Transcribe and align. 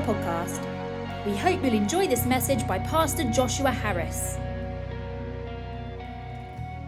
Podcast. 0.00 0.60
We 1.26 1.36
hope 1.36 1.64
you'll 1.64 1.74
enjoy 1.74 2.06
this 2.06 2.26
message 2.26 2.66
by 2.66 2.78
Pastor 2.78 3.24
Joshua 3.30 3.70
Harris. 3.70 4.36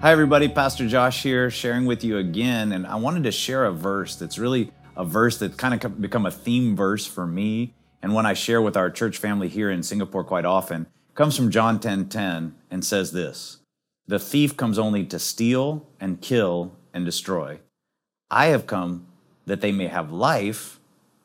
Hi, 0.00 0.12
everybody. 0.12 0.48
Pastor 0.48 0.86
Josh 0.86 1.22
here, 1.22 1.50
sharing 1.50 1.87
with 1.87 2.04
you 2.04 2.19
again. 2.19 2.72
And 2.72 2.87
I 2.87 2.96
wanted 2.96 3.24
to 3.24 3.32
share 3.32 3.64
a 3.64 3.72
verse 3.72 4.14
that's 4.14 4.38
really 4.38 4.70
a 4.95 5.05
verse 5.05 5.38
that's 5.38 5.56
kind 5.56 5.82
of 5.82 6.00
become 6.00 6.27
a 6.27 6.30
theme 6.30 6.77
verse 6.77 7.06
for 7.06 7.27
me. 7.27 7.74
And 8.02 8.14
one 8.14 8.27
I 8.27 8.34
share 8.34 8.61
with 8.61 8.77
our 8.77 8.91
church 8.91 9.18
family 9.18 9.48
here 9.48 9.70
in 9.70 9.82
Singapore 9.82 10.23
quite 10.23 10.45
often. 10.45 10.82
It 10.82 11.14
comes 11.14 11.36
from 11.36 11.50
John 11.50 11.80
10 11.80 12.09
10 12.09 12.54
and 12.70 12.84
says 12.84 13.12
this 13.12 13.59
The 14.07 14.18
thief 14.18 14.57
comes 14.57 14.79
only 14.79 15.04
to 15.07 15.18
steal 15.18 15.86
and 15.98 16.20
kill 16.20 16.77
and 16.93 17.04
destroy. 17.04 17.61
I 18.30 18.46
have 18.46 18.66
come 18.66 19.07
that 19.46 19.61
they 19.61 19.73
may 19.73 19.86
have 19.86 20.12
life 20.12 20.79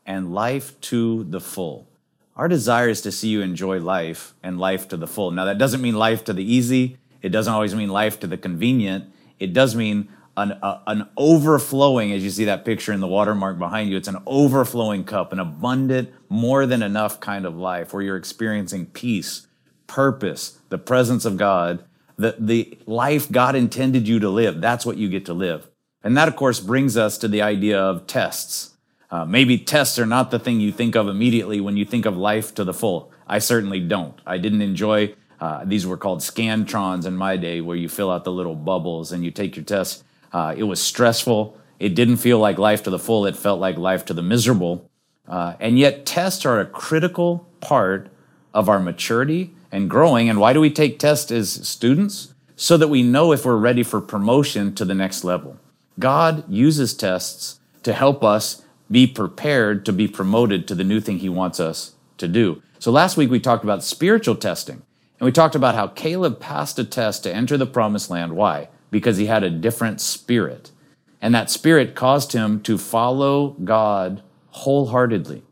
and 0.05 0.33
life 0.33 0.79
to 0.81 1.23
the 1.25 1.41
full. 1.41 1.87
Our 2.35 2.47
desire 2.47 2.89
is 2.89 3.01
to 3.01 3.11
see 3.11 3.29
you 3.29 3.41
enjoy 3.41 3.79
life 3.79 4.33
and 4.41 4.59
life 4.59 4.87
to 4.89 4.97
the 4.97 5.07
full. 5.07 5.31
Now, 5.31 5.45
that 5.45 5.57
doesn't 5.57 5.81
mean 5.81 5.95
life 5.95 6.23
to 6.25 6.33
the 6.33 6.43
easy. 6.43 6.97
It 7.21 7.29
doesn't 7.29 7.53
always 7.53 7.75
mean 7.75 7.89
life 7.89 8.19
to 8.21 8.27
the 8.27 8.37
convenient. 8.37 9.11
It 9.39 9.53
does 9.53 9.75
mean 9.75 10.09
an, 10.37 10.57
an 10.87 11.09
overflowing, 11.17 12.13
as 12.13 12.23
you 12.23 12.29
see 12.29 12.45
that 12.45 12.65
picture 12.65 12.93
in 12.93 12.99
the 12.99 13.07
watermark 13.07 13.59
behind 13.59 13.89
you, 13.89 13.97
it's 13.97 14.07
an 14.07 14.21
overflowing 14.25 15.03
cup, 15.03 15.33
an 15.33 15.39
abundant, 15.39 16.09
more 16.29 16.65
than 16.65 16.81
enough 16.81 17.19
kind 17.19 17.45
of 17.45 17.57
life 17.57 17.93
where 17.93 18.01
you're 18.01 18.17
experiencing 18.17 18.85
peace, 18.87 19.47
purpose, 19.87 20.59
the 20.69 20.77
presence 20.77 21.25
of 21.25 21.37
God, 21.37 21.83
the, 22.17 22.35
the 22.39 22.77
life 22.85 23.31
God 23.31 23.55
intended 23.55 24.07
you 24.07 24.19
to 24.19 24.29
live. 24.29 24.61
That's 24.61 24.85
what 24.85 24.97
you 24.97 25.09
get 25.09 25.25
to 25.25 25.33
live. 25.33 25.67
And 26.03 26.15
that, 26.17 26.27
of 26.27 26.35
course, 26.35 26.59
brings 26.59 26.97
us 26.97 27.17
to 27.19 27.27
the 27.27 27.41
idea 27.41 27.79
of 27.79 28.07
tests. 28.07 28.75
Uh, 29.11 29.25
maybe 29.25 29.57
tests 29.57 29.99
are 29.99 30.05
not 30.05 30.31
the 30.31 30.39
thing 30.39 30.61
you 30.61 30.71
think 30.71 30.95
of 30.95 31.09
immediately 31.09 31.59
when 31.59 31.75
you 31.75 31.83
think 31.83 32.05
of 32.05 32.15
life 32.15 32.55
to 32.55 32.63
the 32.63 32.73
full. 32.73 33.11
I 33.27 33.39
certainly 33.39 33.81
don't. 33.81 34.17
I 34.25 34.37
didn't 34.37 34.61
enjoy, 34.61 35.13
uh, 35.39 35.65
these 35.65 35.85
were 35.85 35.97
called 35.97 36.19
scantrons 36.19 37.05
in 37.05 37.17
my 37.17 37.35
day, 37.35 37.59
where 37.59 37.75
you 37.75 37.89
fill 37.89 38.09
out 38.09 38.23
the 38.23 38.31
little 38.31 38.55
bubbles 38.55 39.11
and 39.11 39.25
you 39.25 39.31
take 39.31 39.57
your 39.57 39.65
test. 39.65 40.03
Uh, 40.31 40.55
it 40.57 40.63
was 40.63 40.81
stressful. 40.81 41.57
It 41.77 41.93
didn't 41.93 42.17
feel 42.17 42.39
like 42.39 42.57
life 42.57 42.83
to 42.83 42.89
the 42.89 42.99
full. 42.99 43.25
It 43.25 43.35
felt 43.35 43.59
like 43.59 43.77
life 43.77 44.05
to 44.05 44.13
the 44.13 44.21
miserable. 44.21 44.89
Uh, 45.27 45.55
and 45.59 45.77
yet, 45.77 46.05
tests 46.05 46.45
are 46.45 46.59
a 46.59 46.65
critical 46.65 47.49
part 47.59 48.09
of 48.53 48.69
our 48.69 48.79
maturity 48.79 49.53
and 49.71 49.89
growing. 49.89 50.29
And 50.29 50.39
why 50.39 50.53
do 50.53 50.61
we 50.61 50.69
take 50.69 50.99
tests 50.99 51.31
as 51.31 51.67
students? 51.67 52.33
So 52.55 52.77
that 52.77 52.89
we 52.89 53.01
know 53.01 53.31
if 53.31 53.43
we're 53.43 53.55
ready 53.55 53.81
for 53.81 53.99
promotion 53.99 54.75
to 54.75 54.85
the 54.85 54.93
next 54.93 55.23
level. 55.23 55.57
God 55.97 56.47
uses 56.47 56.93
tests 56.93 57.59
to 57.81 57.91
help 57.91 58.23
us 58.23 58.63
be 58.91 59.07
prepared 59.07 59.85
to 59.85 59.93
be 59.93 60.07
promoted 60.07 60.67
to 60.67 60.75
the 60.75 60.83
new 60.83 60.99
thing 60.99 61.19
he 61.19 61.29
wants 61.29 61.59
us 61.59 61.95
to 62.17 62.27
do. 62.27 62.61
So 62.77 62.91
last 62.91 63.17
week 63.17 63.31
we 63.31 63.39
talked 63.39 63.63
about 63.63 63.83
spiritual 63.83 64.35
testing 64.35 64.83
and 65.19 65.25
we 65.25 65.31
talked 65.31 65.55
about 65.55 65.75
how 65.75 65.87
Caleb 65.87 66.39
passed 66.39 66.79
a 66.79 66.83
test 66.83 67.23
to 67.23 67.33
enter 67.33 67.55
the 67.55 67.67
promised 67.67 68.09
land. 68.09 68.35
Why? 68.35 68.69
Because 68.89 69.17
he 69.17 69.27
had 69.27 69.43
a 69.43 69.51
different 69.51 70.01
spirit. 70.01 70.71
And 71.21 71.35
that 71.35 71.51
spirit 71.51 71.93
caused 71.93 72.33
him 72.33 72.59
to 72.61 72.79
follow 72.79 73.51
God 73.63 74.23
wholeheartedly. 74.49 75.43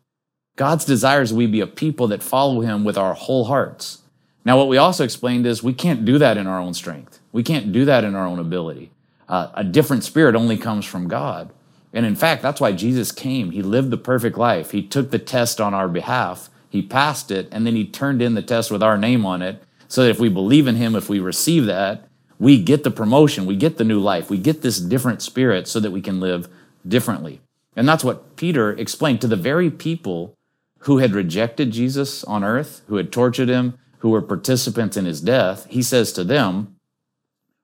God's 0.56 0.86
desire 0.86 1.22
is 1.22 1.32
we 1.32 1.46
be 1.46 1.62
a 1.62 1.68
people 1.68 2.08
that 2.08 2.24
follow 2.24 2.62
him 2.62 2.84
with 2.84 2.98
our 2.98 3.14
whole 3.14 3.46
hearts. 3.46 4.00
Now, 4.44 4.58
what 4.58 4.68
we 4.68 4.78
also 4.78 5.04
explained 5.04 5.46
is 5.46 5.62
we 5.62 5.74
can't 5.74 6.04
do 6.04 6.18
that 6.18 6.36
in 6.36 6.48
our 6.48 6.60
own 6.60 6.74
strength. 6.74 7.20
We 7.32 7.44
can't 7.44 7.72
do 7.72 7.86
that 7.86 8.04
in 8.04 8.16
our 8.16 8.26
own 8.26 8.40
ability. 8.40 8.92
Uh, 9.28 9.52
a 9.54 9.64
different 9.64 10.04
spirit 10.04 10.36
only 10.36 10.58
comes 10.58 10.86
from 10.86 11.08
God. 11.08 11.54
And 11.94 12.06
in 12.06 12.16
fact, 12.16 12.42
that's 12.42 12.62
why 12.62 12.72
Jesus 12.72 13.12
came. 13.12 13.52
He 13.52 13.62
lived 13.62 13.90
the 13.90 13.98
perfect 13.98 14.38
life. 14.38 14.72
He 14.72 14.84
took 14.84 15.12
the 15.12 15.20
test 15.20 15.60
on 15.60 15.74
our 15.74 15.88
behalf. 15.88 16.50
He 16.70 16.82
passed 16.82 17.32
it, 17.32 17.48
and 17.52 17.66
then 17.66 17.76
he 17.76 17.86
turned 17.86 18.22
in 18.22 18.36
the 18.36 18.44
test 18.44 18.70
with 18.70 18.84
our 18.84 18.98
name 18.98 19.26
on 19.26 19.42
it. 19.42 19.64
So 19.88 20.04
that 20.04 20.12
if 20.12 20.20
we 20.20 20.30
believe 20.30 20.68
in 20.68 20.76
him, 20.76 20.96
if 20.96 21.10
we 21.10 21.20
receive 21.20 21.66
that, 21.66 22.08
we 22.38 22.62
get 22.62 22.84
the 22.84 22.92
promotion, 22.92 23.46
we 23.46 23.56
get 23.56 23.78
the 23.78 23.84
new 23.84 24.00
life, 24.00 24.30
we 24.30 24.38
get 24.38 24.62
this 24.62 24.80
different 24.80 25.22
spirit 25.22 25.68
so 25.68 25.80
that 25.80 25.92
we 25.92 26.02
can 26.02 26.20
live 26.20 26.48
differently. 26.88 27.42
And 27.76 27.88
that's 27.88 28.04
what 28.04 28.36
Peter 28.36 28.72
explained 28.72 29.20
to 29.22 29.28
the 29.28 29.36
very 29.36 29.70
people 29.70 30.36
who 30.80 31.00
had 31.00 31.14
rejected 31.14 31.72
Jesus 31.72 32.24
on 32.24 32.44
earth, 32.44 32.82
who 32.88 32.96
had 32.96 33.12
tortured 33.12 33.50
him, 33.50 33.78
who 34.00 34.10
were 34.10 34.22
participants 34.22 34.96
in 34.96 35.06
his 35.06 35.22
death. 35.22 35.66
He 35.70 35.84
says 35.84 36.14
to 36.14 36.24
them, 36.24 36.76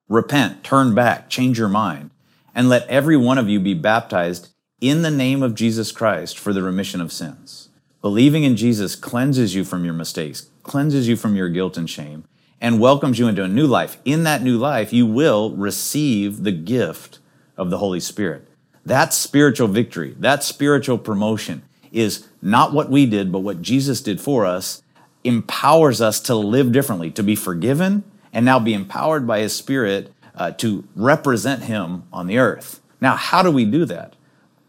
Repent, 0.10 0.64
turn 0.64 0.94
back, 0.94 1.30
change 1.30 1.58
your 1.58 1.70
mind, 1.70 2.12
and 2.56 2.70
let 2.70 2.88
every 2.88 3.18
one 3.18 3.38
of 3.38 3.50
you 3.50 3.60
be 3.60 3.74
baptized 3.74 4.50
in 4.80 5.02
the 5.02 5.12
name 5.12 5.44
of 5.44 5.54
Jesus 5.54 5.92
Christ 5.92 6.40
for 6.40 6.54
the 6.54 6.64
remission 6.64 7.02
of 7.02 7.12
sins. 7.12 7.70
Believing 8.02 8.44
in 8.44 8.56
Jesus 8.56 8.96
cleanses 8.96 9.54
you 9.54 9.66
from 9.66 9.84
your 9.84 9.94
mistakes, 9.94 10.50
cleanses 10.64 11.08
you 11.08 11.18
from 11.18 11.36
your 11.36 11.50
guilt 11.50 11.78
and 11.78 11.90
shame, 11.90 12.24
and 12.62 12.80
welcomes 12.80 13.20
you 13.20 13.28
into 13.28 13.44
a 13.44 13.48
new 13.48 13.68
life. 13.68 13.98
In 14.06 14.24
that 14.24 14.42
new 14.42 14.58
life, 14.58 14.94
you 14.94 15.06
will 15.06 15.52
receive 15.52 16.44
the 16.44 16.52
gift 16.52 17.20
of 17.58 17.70
the 17.70 17.80
Holy 17.80 18.00
Spirit. 18.00 18.48
That 18.86 19.14
spiritual 19.14 19.68
victory, 19.68 20.16
that 20.20 20.44
spiritual 20.44 20.98
promotion 20.98 21.64
is 21.92 22.28
not 22.42 22.74
what 22.74 22.90
we 22.90 23.06
did, 23.06 23.32
but 23.32 23.40
what 23.40 23.62
Jesus 23.62 24.02
did 24.02 24.22
for 24.22 24.46
us, 24.46 24.82
empowers 25.24 26.02
us 26.02 26.20
to 26.22 26.36
live 26.36 26.72
differently, 26.72 27.10
to 27.12 27.24
be 27.24 27.36
forgiven, 27.36 28.04
and 28.32 28.46
now 28.46 28.60
be 28.60 28.74
empowered 28.74 29.26
by 29.26 29.40
His 29.40 29.56
Spirit 29.56 30.14
uh, 30.36 30.52
to 30.52 30.88
represent 30.96 31.64
Him 31.64 32.04
on 32.12 32.28
the 32.28 32.38
earth. 32.38 32.82
Now, 33.02 33.16
how 33.16 33.42
do 33.42 33.52
we 33.52 33.66
do 33.66 33.86
that? 33.86 34.16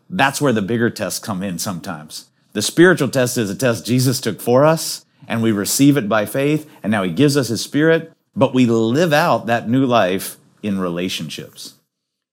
That's 0.09 0.41
where 0.41 0.53
the 0.53 0.63
bigger 0.63 0.91
tests 0.91 1.19
come 1.19 1.43
in 1.43 1.59
sometimes. 1.59 2.31
The 2.53 2.63
spiritual 2.63 3.09
test 3.09 3.37
is 3.37 3.51
a 3.51 3.55
test 3.55 3.85
Jesus 3.85 4.21
took 4.21 4.41
for 4.41 4.65
us, 4.65 5.05
and 5.29 5.43
we 5.43 5.53
receive 5.53 5.97
it 5.97 6.09
by 6.09 6.27
faith, 6.27 6.69
and 6.83 6.91
now 6.91 7.03
He 7.03 7.11
gives 7.11 7.37
us 7.37 7.49
His 7.49 7.61
Spirit, 7.61 8.13
but 8.35 8.55
we 8.55 8.67
live 8.67 9.13
out 9.13 9.47
that 9.47 9.69
new 9.69 9.85
life 9.85 10.39
in 10.63 10.79
relationships. 10.79 11.75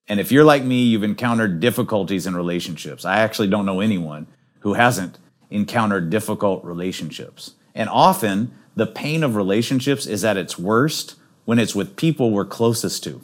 And 0.08 0.20
if 0.20 0.32
you're 0.32 0.44
like 0.44 0.64
me, 0.64 0.84
you've 0.84 1.04
encountered 1.04 1.60
difficulties 1.60 2.28
in 2.28 2.36
relationships. 2.36 3.06
I 3.06 3.20
actually 3.20 3.48
don't 3.48 3.66
know 3.66 3.80
anyone 3.80 4.28
who 4.60 4.74
hasn't 4.74 5.18
encountered 5.50 6.10
difficult 6.10 6.64
relationships. 6.64 7.54
And 7.74 7.90
often, 7.90 8.54
the 8.76 8.88
pain 8.88 9.24
of 9.24 9.36
relationships 9.36 10.06
is 10.06 10.26
at 10.26 10.38
its 10.38 10.58
worst 10.58 11.16
when 11.46 11.60
it's 11.60 11.76
with 11.76 11.96
people 11.96 12.32
we're 12.32 12.46
closest 12.46 13.04
to. 13.04 13.12
In 13.12 13.22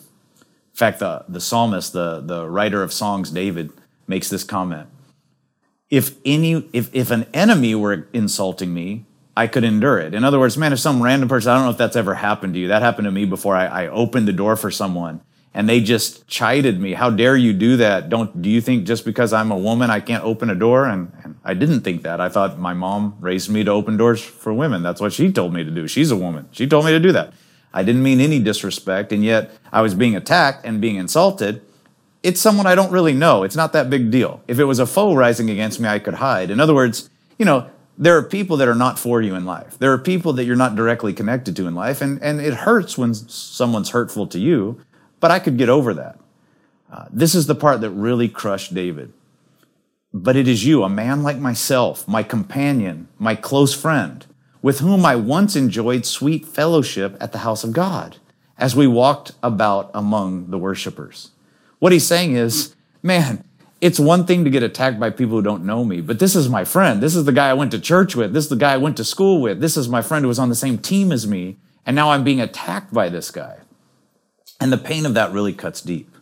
fact, 0.74 1.00
the, 1.00 1.26
the 1.28 1.42
psalmist, 1.42 1.94
the, 1.94 2.22
the 2.22 2.48
writer 2.48 2.84
of 2.84 2.94
songs, 2.94 3.32
David, 3.32 3.72
makes 4.08 4.30
this 4.30 4.44
comment. 4.44 4.88
If 5.90 6.16
any, 6.24 6.70
if, 6.72 6.94
if 6.94 7.12
an 7.12 7.26
enemy 7.34 7.76
were 7.76 8.08
insulting 8.14 8.74
me, 8.74 9.06
I 9.36 9.48
could 9.48 9.64
endure 9.64 10.00
it. 10.00 10.14
In 10.14 10.24
other 10.24 10.40
words, 10.40 10.58
man, 10.58 10.74
if 10.74 10.80
some 10.80 11.02
random 11.02 11.30
person, 11.30 11.52
I 11.52 11.56
don't 11.56 11.66
know 11.66 11.72
if 11.72 11.78
that's 11.78 11.96
ever 11.96 12.16
happened 12.16 12.54
to 12.56 12.60
you. 12.60 12.68
That 12.68 12.82
happened 12.82 13.06
to 13.06 13.12
me 13.12 13.26
before 13.26 13.56
I, 13.56 13.66
I 13.66 13.88
opened 13.88 14.28
the 14.28 14.34
door 14.34 14.56
for 14.56 14.70
someone 14.70 15.22
and 15.54 15.68
they 15.68 15.82
just 15.82 16.28
chided 16.28 16.80
me. 16.80 16.94
How 16.94 17.10
dare 17.10 17.36
you 17.36 17.54
do 17.54 17.78
that? 17.78 18.10
Don't, 18.10 18.42
do 18.42 18.50
you 18.50 18.62
think 18.62 18.86
just 18.86 19.06
because 19.06 19.34
I'm 19.34 19.52
a 19.52 19.58
woman, 19.58 19.90
I 19.90 20.00
can't 20.00 20.24
open 20.24 20.50
a 20.50 20.56
door? 20.56 20.86
And, 20.86 21.12
and 21.24 21.40
I 21.44 21.54
didn't 21.54 21.82
think 21.82 22.04
that. 22.04 22.22
I 22.22 22.30
thought 22.30 22.60
my 22.60 22.74
mom 22.74 23.16
raised 23.20 23.50
me 23.50 23.64
to 23.64 23.72
open 23.72 23.98
doors 23.98 24.22
for 24.22 24.54
women. 24.54 24.84
That's 24.84 25.02
what 25.02 25.14
she 25.14 25.32
told 25.32 25.54
me 25.54 25.64
to 25.64 25.72
do. 25.72 25.88
She's 25.88 26.12
a 26.12 26.16
woman. 26.16 26.50
She 26.52 26.68
told 26.68 26.86
me 26.86 26.92
to 26.92 27.00
do 27.00 27.12
that. 27.14 27.34
I 27.74 27.84
didn't 27.84 28.04
mean 28.04 28.20
any 28.20 28.40
disrespect, 28.40 29.12
and 29.12 29.24
yet 29.24 29.52
I 29.72 29.82
was 29.82 29.94
being 29.94 30.16
attacked 30.16 30.66
and 30.66 30.82
being 30.82 30.96
insulted. 30.96 31.62
It's 32.24 32.42
someone 32.42 32.68
I 32.68 32.76
don't 32.76 32.92
really 32.92 33.14
know. 33.14 33.44
It's 33.44 33.56
not 33.56 33.74
that 33.74 33.90
big 33.90 34.12
deal. 34.12 34.42
If 34.48 34.60
it 34.60 34.66
was 34.66 34.80
a 34.80 34.86
foe 34.86 35.14
rising 35.14 35.50
against 35.50 35.80
me, 35.80 35.88
I 35.88 36.00
could 36.00 36.16
hide. 36.16 36.50
In 36.50 36.60
other 36.60 36.74
words, 36.74 37.10
you 37.38 37.46
know, 37.46 37.70
there 37.98 38.18
are 38.18 38.24
people 38.24 38.58
that 38.58 38.68
are 38.68 38.76
not 38.76 38.98
for 38.98 39.22
you 39.22 39.36
in 39.36 39.46
life. 39.46 39.78
There 39.78 39.92
are 39.92 39.98
people 39.98 40.34
that 40.34 40.46
you're 40.46 40.56
not 40.56 40.76
directly 40.76 41.14
connected 41.14 41.56
to 41.58 41.68
in 41.68 41.76
life, 41.76 42.02
and, 42.02 42.22
and 42.24 42.40
it 42.42 42.54
hurts 42.54 42.98
when 42.98 43.14
someone's 43.14 43.90
hurtful 43.90 44.26
to 44.28 44.40
you, 44.40 44.82
but 45.20 45.32
I 45.32 45.40
could 45.40 45.58
get 45.58 45.70
over 45.70 45.94
that. 45.94 46.20
Uh, 46.92 47.06
this 47.12 47.36
is 47.36 47.46
the 47.46 47.56
part 47.56 47.82
that 47.82 47.92
really 47.92 48.30
crushed 48.30 48.74
David. 48.74 49.14
But 50.14 50.36
it 50.36 50.48
is 50.48 50.66
you, 50.66 50.84
a 50.84 50.90
man 50.90 51.22
like 51.22 51.38
myself, 51.38 52.08
my 52.08 52.24
companion, 52.24 53.10
my 53.20 53.36
close 53.36 53.76
friend, 53.76 54.26
with 54.62 54.80
whom 54.80 55.06
I 55.06 55.16
once 55.16 55.56
enjoyed 55.56 56.06
sweet 56.06 56.46
fellowship 56.46 57.18
at 57.20 57.32
the 57.32 57.40
house 57.40 57.64
of 57.64 57.74
God 57.74 58.18
as 58.58 58.76
we 58.76 58.88
walked 58.88 59.32
about 59.42 59.90
among 59.94 60.52
the 60.52 60.58
worshipers. 60.58 61.32
What 61.80 61.94
he's 61.94 62.06
saying 62.06 62.36
is, 62.36 62.76
man, 63.02 63.44
it's 63.80 64.00
one 64.00 64.26
thing 64.26 64.44
to 64.44 64.50
get 64.50 64.64
attacked 64.64 65.00
by 65.00 65.10
people 65.10 65.38
who 65.38 65.42
don't 65.42 65.64
know 65.64 65.86
me, 65.86 66.02
but 66.02 66.20
this 66.20 66.36
is 66.36 66.50
my 66.50 66.66
friend. 66.66 67.02
This 67.02 67.16
is 67.16 67.24
the 67.24 67.32
guy 67.32 67.50
I 67.50 67.54
went 67.54 67.72
to 67.72 67.80
church 67.80 68.16
with. 68.16 68.34
This 68.34 68.46
is 68.46 68.50
the 68.50 68.58
guy 68.58 68.74
I 68.74 68.78
went 68.78 68.98
to 68.98 69.06
school 69.06 69.42
with. 69.42 69.62
This 69.62 69.78
is 69.78 69.88
my 69.88 70.02
friend 70.02 70.24
who 70.24 70.28
was 70.28 70.40
on 70.40 70.50
the 70.50 70.56
same 70.56 70.78
team 70.78 71.14
as 71.14 71.26
me. 71.26 71.58
And 71.86 71.96
now 71.96 72.12
I'm 72.12 72.26
being 72.26 72.42
attacked 72.42 72.94
by 72.94 73.08
this 73.08 73.32
guy. 73.32 73.60
And 74.60 74.74
the 74.74 74.78
pain 74.78 75.06
of 75.06 75.14
that 75.14 75.32
really 75.32 75.54
cuts 75.54 75.80
deep. 75.82 76.14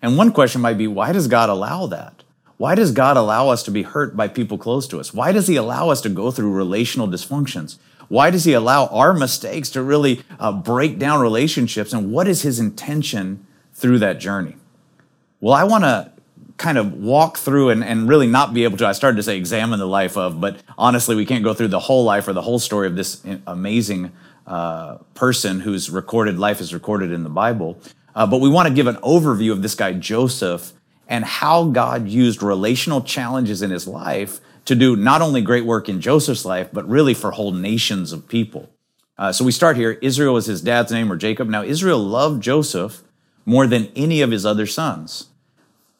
And 0.00 0.16
one 0.16 0.32
question 0.32 0.60
might 0.60 0.78
be, 0.78 0.86
why 0.86 1.10
does 1.10 1.26
God 1.26 1.50
allow 1.50 1.86
that? 1.86 2.19
Why 2.60 2.74
does 2.74 2.92
God 2.92 3.16
allow 3.16 3.48
us 3.48 3.62
to 3.62 3.70
be 3.70 3.84
hurt 3.84 4.14
by 4.14 4.28
people 4.28 4.58
close 4.58 4.86
to 4.88 5.00
us? 5.00 5.14
Why 5.14 5.32
does 5.32 5.46
He 5.46 5.56
allow 5.56 5.88
us 5.88 6.02
to 6.02 6.10
go 6.10 6.30
through 6.30 6.52
relational 6.52 7.08
dysfunctions? 7.08 7.78
Why 8.08 8.28
does 8.28 8.44
He 8.44 8.52
allow 8.52 8.84
our 8.88 9.14
mistakes 9.14 9.70
to 9.70 9.82
really 9.82 10.24
uh, 10.38 10.52
break 10.52 10.98
down 10.98 11.22
relationships? 11.22 11.94
And 11.94 12.12
what 12.12 12.28
is 12.28 12.42
His 12.42 12.60
intention 12.60 13.46
through 13.72 14.00
that 14.00 14.20
journey? 14.20 14.56
Well, 15.40 15.54
I 15.54 15.64
want 15.64 15.84
to 15.84 16.12
kind 16.58 16.76
of 16.76 16.92
walk 16.92 17.38
through 17.38 17.70
and, 17.70 17.82
and 17.82 18.06
really 18.06 18.26
not 18.26 18.52
be 18.52 18.64
able 18.64 18.76
to, 18.76 18.86
I 18.86 18.92
started 18.92 19.16
to 19.16 19.22
say 19.22 19.38
examine 19.38 19.78
the 19.78 19.86
life 19.86 20.18
of, 20.18 20.38
but 20.38 20.62
honestly, 20.76 21.16
we 21.16 21.24
can't 21.24 21.42
go 21.42 21.54
through 21.54 21.68
the 21.68 21.80
whole 21.80 22.04
life 22.04 22.28
or 22.28 22.34
the 22.34 22.42
whole 22.42 22.58
story 22.58 22.86
of 22.86 22.94
this 22.94 23.24
amazing 23.46 24.12
uh, 24.46 24.98
person 25.14 25.60
whose 25.60 25.88
recorded 25.88 26.38
life 26.38 26.60
is 26.60 26.74
recorded 26.74 27.10
in 27.10 27.22
the 27.22 27.30
Bible. 27.30 27.80
Uh, 28.14 28.26
but 28.26 28.42
we 28.42 28.50
want 28.50 28.68
to 28.68 28.74
give 28.74 28.86
an 28.86 28.96
overview 28.96 29.50
of 29.50 29.62
this 29.62 29.74
guy, 29.74 29.94
Joseph, 29.94 30.74
and 31.10 31.24
how 31.24 31.64
God 31.64 32.08
used 32.08 32.42
relational 32.42 33.02
challenges 33.02 33.60
in 33.60 33.70
his 33.70 33.86
life 33.86 34.40
to 34.64 34.76
do 34.76 34.94
not 34.94 35.20
only 35.20 35.42
great 35.42 35.66
work 35.66 35.88
in 35.88 36.00
Joseph's 36.00 36.44
life, 36.44 36.68
but 36.72 36.88
really 36.88 37.14
for 37.14 37.32
whole 37.32 37.52
nations 37.52 38.12
of 38.12 38.28
people. 38.28 38.70
Uh, 39.18 39.32
so 39.32 39.44
we 39.44 39.52
start 39.52 39.76
here. 39.76 39.98
Israel 40.00 40.36
is 40.36 40.46
his 40.46 40.62
dad's 40.62 40.92
name 40.92 41.10
or 41.12 41.16
Jacob. 41.16 41.48
Now, 41.48 41.62
Israel 41.62 41.98
loved 41.98 42.42
Joseph 42.42 43.02
more 43.44 43.66
than 43.66 43.90
any 43.96 44.22
of 44.22 44.30
his 44.30 44.46
other 44.46 44.66
sons. 44.66 45.26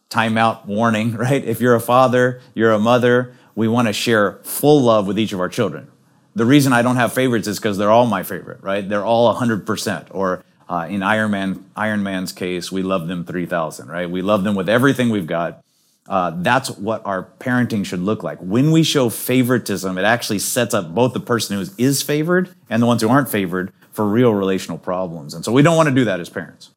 Timeout 0.09 0.67
warning, 0.67 1.15
right? 1.17 1.45
If 1.45 1.61
you're 1.61 1.75
a 1.75 1.81
father, 1.81 2.41
you're 2.55 2.73
a 2.73 2.79
mother, 2.79 3.35
we 3.57 3.67
want 3.67 3.89
to 3.89 3.93
share 3.93 4.39
full 4.45 4.81
love 4.81 5.09
with 5.09 5.19
each 5.19 5.33
of 5.33 5.41
our 5.41 5.49
children. 5.49 5.91
The 6.37 6.47
reason 6.47 6.73
I 6.73 6.83
don't 6.83 6.97
have 6.97 7.13
favorites 7.13 7.49
is 7.49 7.59
because 7.59 7.77
they're 7.77 7.91
all 7.91 8.07
my 8.07 8.23
favorite, 8.23 8.63
right? 8.63 8.89
They're 8.89 9.05
all 9.05 9.35
100%. 9.35 10.07
Or 10.13 10.45
uh, 10.71 10.87
in 10.89 11.03
Iron 11.03 11.33
Man, 11.33 11.65
Iron 11.75 12.05
Man's 12.05 12.33
case, 12.33 12.71
we 12.71 12.85
love 12.85 13.09
them 13.09 13.25
3,000, 13.25 13.89
right? 13.89 14.09
We 14.09 14.23
love 14.23 14.45
them 14.45 14.55
with 14.55 14.69
everything 14.69 15.11
we've 15.11 15.27
got. 15.27 15.65
Uh, 16.09 16.33
that's 16.37 16.71
what 16.71 17.05
our 17.05 17.29
parenting 17.41 17.85
should 17.85 17.99
look 17.99 18.23
like. 18.23 18.39
When 18.39 18.71
we 18.71 18.85
show 18.85 19.11
favoritism, 19.11 19.99
it 19.99 20.05
actually 20.05 20.39
sets 20.39 20.73
up 20.73 20.95
both 20.95 21.13
the 21.13 21.21
person 21.21 21.57
who 21.57 21.67
is 21.77 22.03
favored 22.03 22.55
and 22.71 22.81
the 22.81 22.87
ones 22.87 23.03
who 23.03 23.09
aren't 23.09 23.29
favored 23.29 23.73
for 23.91 24.07
real 24.07 24.33
relational 24.33 24.79
problems. 24.79 25.35
And 25.35 25.45
so 25.45 25.51
we 25.51 25.63
don't 25.63 25.77
want 25.77 25.89
to 25.89 25.95
do 25.95 26.05
that 26.05 26.21
as 26.21 26.29
parents. 26.29 26.71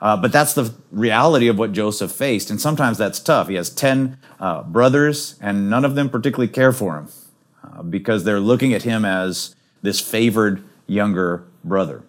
Uh, 0.00 0.16
but 0.16 0.32
that's 0.32 0.54
the 0.54 0.74
reality 0.90 1.48
of 1.48 1.58
what 1.58 1.72
Joseph 1.72 2.12
faced. 2.12 2.48
And 2.48 2.58
sometimes 2.58 2.96
that's 2.96 3.20
tough. 3.20 3.48
He 3.48 3.56
has 3.56 3.68
10 3.68 4.16
uh, 4.40 4.62
brothers, 4.62 5.38
and 5.38 5.68
none 5.68 5.84
of 5.84 5.96
them 5.96 6.08
particularly 6.08 6.48
care 6.48 6.72
for 6.72 6.96
him 6.96 7.08
uh, 7.62 7.82
because 7.82 8.24
they're 8.24 8.40
looking 8.40 8.72
at 8.72 8.84
him 8.84 9.04
as 9.04 9.54
this 9.82 10.00
favored 10.00 10.62
younger 10.86 11.44
brother. 11.62 12.02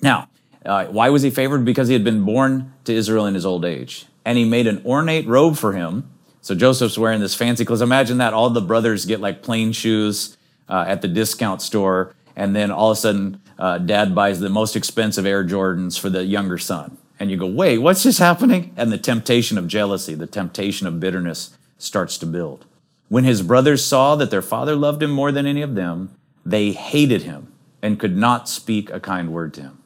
Now, 0.00 0.28
uh, 0.64 0.86
why 0.86 1.08
was 1.10 1.22
he 1.22 1.30
favored? 1.30 1.64
Because 1.64 1.88
he 1.88 1.94
had 1.94 2.04
been 2.04 2.24
born 2.24 2.72
to 2.84 2.92
Israel 2.92 3.26
in 3.26 3.34
his 3.34 3.46
old 3.46 3.64
age. 3.64 4.06
And 4.24 4.36
he 4.36 4.44
made 4.44 4.66
an 4.66 4.82
ornate 4.84 5.26
robe 5.26 5.56
for 5.56 5.72
him. 5.72 6.10
So 6.40 6.54
Joseph's 6.54 6.98
wearing 6.98 7.20
this 7.20 7.34
fancy 7.34 7.64
clothes. 7.64 7.82
Imagine 7.82 8.18
that 8.18 8.34
all 8.34 8.50
the 8.50 8.60
brothers 8.60 9.06
get 9.06 9.20
like 9.20 9.42
plain 9.42 9.72
shoes 9.72 10.36
uh, 10.68 10.84
at 10.86 11.02
the 11.02 11.08
discount 11.08 11.62
store. 11.62 12.14
And 12.36 12.54
then 12.54 12.70
all 12.70 12.90
of 12.90 12.98
a 12.98 13.00
sudden, 13.00 13.40
uh, 13.58 13.78
dad 13.78 14.14
buys 14.14 14.40
the 14.40 14.48
most 14.48 14.76
expensive 14.76 15.26
Air 15.26 15.44
Jordans 15.44 15.98
for 15.98 16.10
the 16.10 16.24
younger 16.24 16.58
son. 16.58 16.98
And 17.18 17.30
you 17.30 17.36
go, 17.36 17.46
wait, 17.46 17.78
what's 17.78 18.04
just 18.04 18.20
happening? 18.20 18.72
And 18.76 18.92
the 18.92 18.98
temptation 18.98 19.58
of 19.58 19.66
jealousy, 19.66 20.14
the 20.14 20.26
temptation 20.26 20.86
of 20.86 21.00
bitterness 21.00 21.56
starts 21.78 22.16
to 22.18 22.26
build. 22.26 22.64
When 23.08 23.24
his 23.24 23.42
brothers 23.42 23.84
saw 23.84 24.14
that 24.16 24.30
their 24.30 24.42
father 24.42 24.76
loved 24.76 25.02
him 25.02 25.10
more 25.10 25.32
than 25.32 25.46
any 25.46 25.62
of 25.62 25.74
them, 25.74 26.14
they 26.44 26.72
hated 26.72 27.22
him 27.22 27.52
and 27.82 27.98
could 27.98 28.16
not 28.16 28.48
speak 28.48 28.90
a 28.90 29.00
kind 29.00 29.32
word 29.32 29.54
to 29.54 29.62
him. 29.62 29.77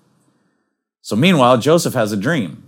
So 1.03 1.17
meanwhile, 1.17 1.59
Joseph 1.59 1.95
has 1.95 2.13
a 2.13 2.17
dream. 2.17 2.63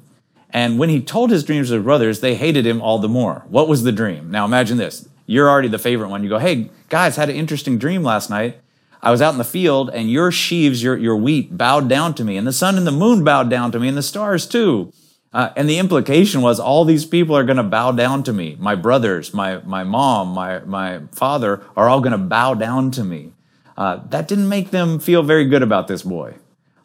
And 0.51 0.79
when 0.79 0.89
he 0.89 1.01
told 1.01 1.31
his 1.31 1.45
dreams 1.45 1.69
to 1.69 1.75
his 1.75 1.85
brothers, 1.85 2.21
they 2.21 2.35
hated 2.35 2.67
him 2.67 2.83
all 2.83 2.99
the 2.99 3.09
more. 3.09 3.45
What 3.49 3.69
was 3.69 3.83
the 3.85 3.93
dream? 3.93 4.31
Now 4.31 4.45
imagine 4.45 4.77
this. 4.77 5.09
You're 5.27 5.49
already 5.49 5.69
the 5.69 5.79
favorite 5.79 6.09
one. 6.09 6.23
You 6.23 6.29
go, 6.29 6.39
hey, 6.39 6.71
guys, 6.89 7.17
had 7.17 7.31
an 7.31 7.37
interesting 7.37 7.79
dream 7.79 8.03
last 8.03 8.31
night. 8.31 8.61
I 9.01 9.11
was 9.11 9.23
out 9.23 9.33
in 9.33 9.39
the 9.39 9.45
field 9.45 9.91
and 9.91 10.11
your 10.11 10.33
sheaves, 10.33 10.83
your, 10.83 10.97
your 10.97 11.17
wheat 11.17 11.57
bowed 11.57 11.89
down 11.89 12.15
to 12.15 12.25
me 12.25 12.37
and 12.37 12.47
the 12.47 12.53
sun 12.53 12.77
and 12.77 12.87
the 12.87 12.93
moon 12.93 13.23
bowed 13.23 13.51
down 13.51 13.71
to 13.73 13.79
me 13.79 13.89
and 13.89 13.97
the 13.97 14.03
stars 14.03 14.47
too. 14.47 14.93
Uh, 15.33 15.51
and 15.57 15.69
the 15.69 15.79
implication 15.79 16.43
was 16.43 16.61
all 16.61 16.85
these 16.85 17.05
people 17.05 17.37
are 17.37 17.45
going 17.45 17.57
to 17.57 17.63
bow 17.63 17.93
down 17.93 18.23
to 18.23 18.33
me. 18.33 18.57
My 18.59 18.75
brothers, 18.75 19.35
my, 19.35 19.59
my 19.59 19.85
mom, 19.85 20.29
my, 20.29 20.61
my 20.61 21.03
father 21.13 21.63
are 21.77 21.89
all 21.89 22.01
going 22.01 22.13
to 22.13 22.19
bow 22.19 22.55
down 22.55 22.91
to 22.93 23.05
me. 23.05 23.33
Uh, 23.77 24.01
that 24.09 24.29
didn't 24.29 24.49
make 24.49 24.71
them 24.71 24.99
feel 24.99 25.23
very 25.23 25.45
good 25.45 25.63
about 25.63 25.89
this 25.89 26.03
boy. 26.03 26.35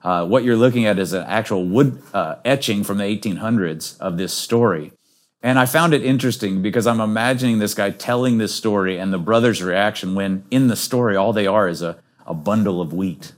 Uh, 0.02 0.26
what 0.26 0.44
you're 0.44 0.56
looking 0.56 0.86
at 0.86 0.98
is 0.98 1.14
an 1.14 1.26
actual 1.28 1.66
wood 1.66 2.02
uh, 2.14 2.36
etching 2.46 2.84
from 2.84 2.98
the 2.98 3.04
1800s 3.04 4.00
of 4.00 4.18
this 4.18 4.34
story. 4.34 4.94
And 5.42 5.58
I 5.58 5.66
found 5.66 5.94
it 5.94 6.04
interesting 6.04 6.62
because 6.62 6.86
I'm 6.86 7.00
imagining 7.00 7.60
this 7.60 7.74
guy 7.74 7.92
telling 7.92 8.38
this 8.38 8.54
story 8.54 8.98
and 8.98 9.14
the 9.14 9.18
brother's 9.18 9.62
reaction 9.64 10.16
when 10.16 10.44
in 10.52 10.68
the 10.68 10.76
story 10.76 11.16
all 11.16 11.34
they 11.34 11.48
are 11.48 11.68
is 11.68 11.82
a, 11.82 11.98
a 12.26 12.34
bundle 12.34 12.82
of 12.82 12.94
wheat. 12.94 13.34